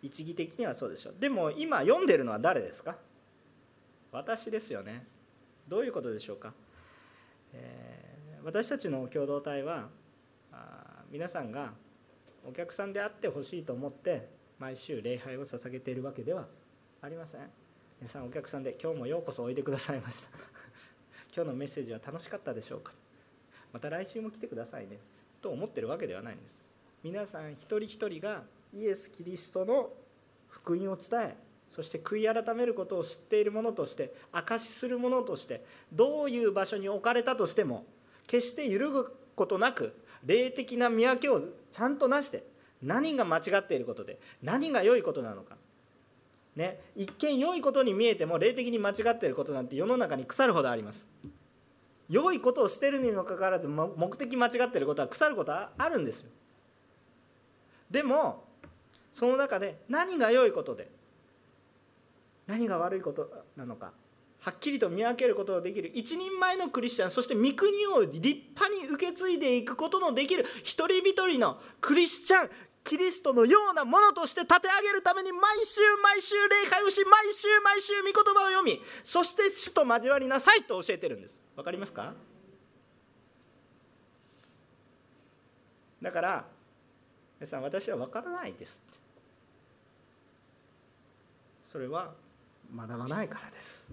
[0.00, 2.96] 一義的にはそうでしょうでも今読んでるのは誰ですか？
[4.12, 5.04] 私ですよね。
[5.66, 6.54] どういうことでしょうか、
[7.52, 9.88] えー、私たちの共同体は
[10.52, 11.72] あ皆さんが
[12.48, 14.28] お客さんであってほしいと思って
[14.60, 16.46] 毎週礼拝を捧げているわけでは
[17.02, 17.50] ありません。
[18.00, 20.28] 皆さんお客さんで今日もようこそおいでくださいました。
[21.34, 22.92] 今日のメッセージは楽しかったでしょうか？
[23.72, 24.98] また来週も来てくださいね。
[25.42, 26.60] と思ってるわけではないんです。
[27.02, 29.92] 皆さん一人一人がイエス・キリストの
[30.48, 31.36] 福音を伝え
[31.68, 37.84] そして悔い改めることを知っている者として証しする者としてどういう場所に置かれたとしても
[38.26, 39.92] 決して揺るぐことなく
[40.24, 41.40] 霊的な見分けを
[41.70, 42.44] ちゃんとなして
[42.82, 45.56] 何が間違っていることで何が良いことなのか。
[46.58, 51.06] ね、一見良いことに見えても霊的に間違っていることなんて世の中に腐るほどあります。
[52.08, 56.30] 良いことをしてるにもかかわらず目的間違ってることは腐ることはあるんですよ。
[57.88, 58.42] でも
[59.12, 60.88] その中で何が良いことで
[62.48, 63.92] 何が悪いことなのか
[64.40, 72.50] はっきりと見分けることができる一人前のクリスチャンそして御国を立派に受け継いでいくことのできる一人一人のクリスチャン
[72.88, 81.40] キリストのようなものとして立て上げるために毎週毎週礼拝をし毎週毎週御言葉を読みそして主と交わりなさいと教えてるんです。
[81.54, 82.14] わかりますか？
[86.00, 86.44] だから
[87.40, 88.82] 皆さん私は分からないです
[91.64, 92.14] それは
[92.74, 93.88] 学ばないからです。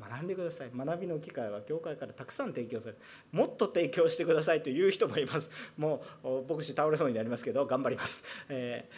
[0.00, 0.70] 学んでください。
[0.74, 2.98] 学びの機会は教会からたくさん提供される
[3.32, 5.50] もっと提供してくださいという人もいます。
[5.76, 8.88] もう牧師倒れそうになりますけど頑張ります、え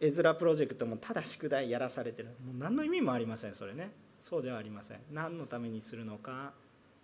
[0.00, 2.28] ー、絵面プロジェクトもただ宿題やらされてる。
[2.44, 3.90] もう何の意味もありませんそれね。
[4.20, 4.98] そうではありません。
[5.12, 6.52] 何のためにするのか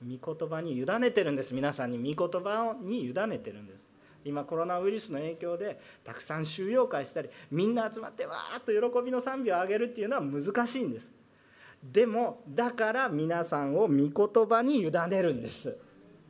[0.02, 1.54] 御言葉に委ねてるんです。
[1.54, 3.88] 皆さんに御言葉に委ねてるんです。
[4.24, 11.12] 今コロナウイルスの影響でたくさん収容会したりみんな集まってわーっと喜びの賛美を上げるっていうのは難しいんです。
[11.92, 15.76] でもだから皆さんを御言葉に委ねるんです。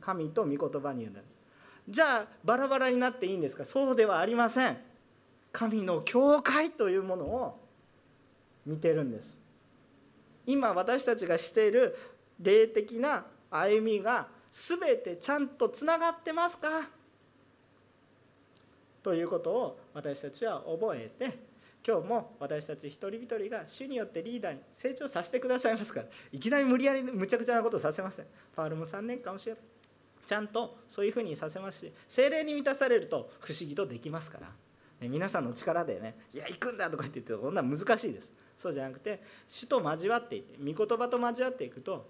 [0.01, 1.23] 神と御言葉に委ねる。
[1.87, 3.63] じゃあバラバラになっていいんですか？
[3.65, 4.77] そうではありません。
[5.51, 7.59] 神の教会というものを
[8.65, 9.39] 見てるんです。
[10.45, 11.97] 今私たちがしている
[12.41, 16.67] 霊的な歩みが全てちゃんとつながってますか？
[19.01, 21.37] ということを私たちは覚えて
[21.85, 28.25] 今日も私たち一人一人が主によってリーダーに成長させてくださいますからいきなり無理やりむちゃくちゃなことさせません。
[28.55, 29.57] パウルも3年間教える
[30.25, 34.47] ちゃんとそういうふうにさせますし精霊に満たされると不思議とできますから、
[34.99, 38.33] ね、皆さんの力でねいや行くんだとかって言ってこんな難しいです。
[38.57, 42.07] そうじゃなくて主と交わっていって御言葉と交わっていくと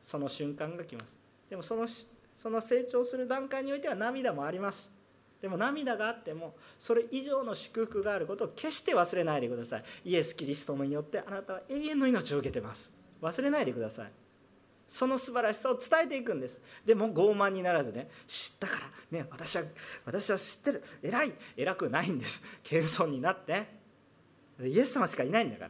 [0.00, 1.16] その瞬間が来ます。
[1.48, 1.86] でもその
[2.34, 5.03] その成長する段階においては涙もあります。
[5.44, 9.84] でも涙があってもそれ以上の祝福があることを決して忘れないでください。
[10.06, 12.90] イエス・キリストによってあなたは永遠の命を受けてます。
[13.20, 14.10] 忘れないでください。
[14.88, 16.62] その素晴らしさを伝えていくんです。
[16.86, 18.80] でも傲慢にならずね知ったか
[19.12, 19.64] らね私は
[20.06, 20.84] 私は知ってる。
[21.02, 22.42] 偉い偉くないんです。
[22.62, 23.66] 謙遜になって。
[24.62, 25.68] イエス様しかいないんだか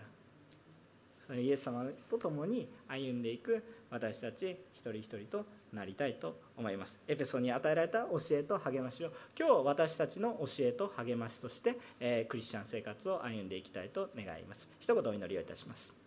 [1.28, 1.34] ら。
[1.34, 5.44] イエス様と共に歩んでいく私たち一人一人と
[5.74, 7.00] なりたいと思います。
[7.08, 14.70] エペソに与えられた教えと励ましを今日私たちの教えと励ましとして、えー、クリスチャン生活を歩んでいきたいと願います。
[14.78, 16.03] 一言お祈りをいたします。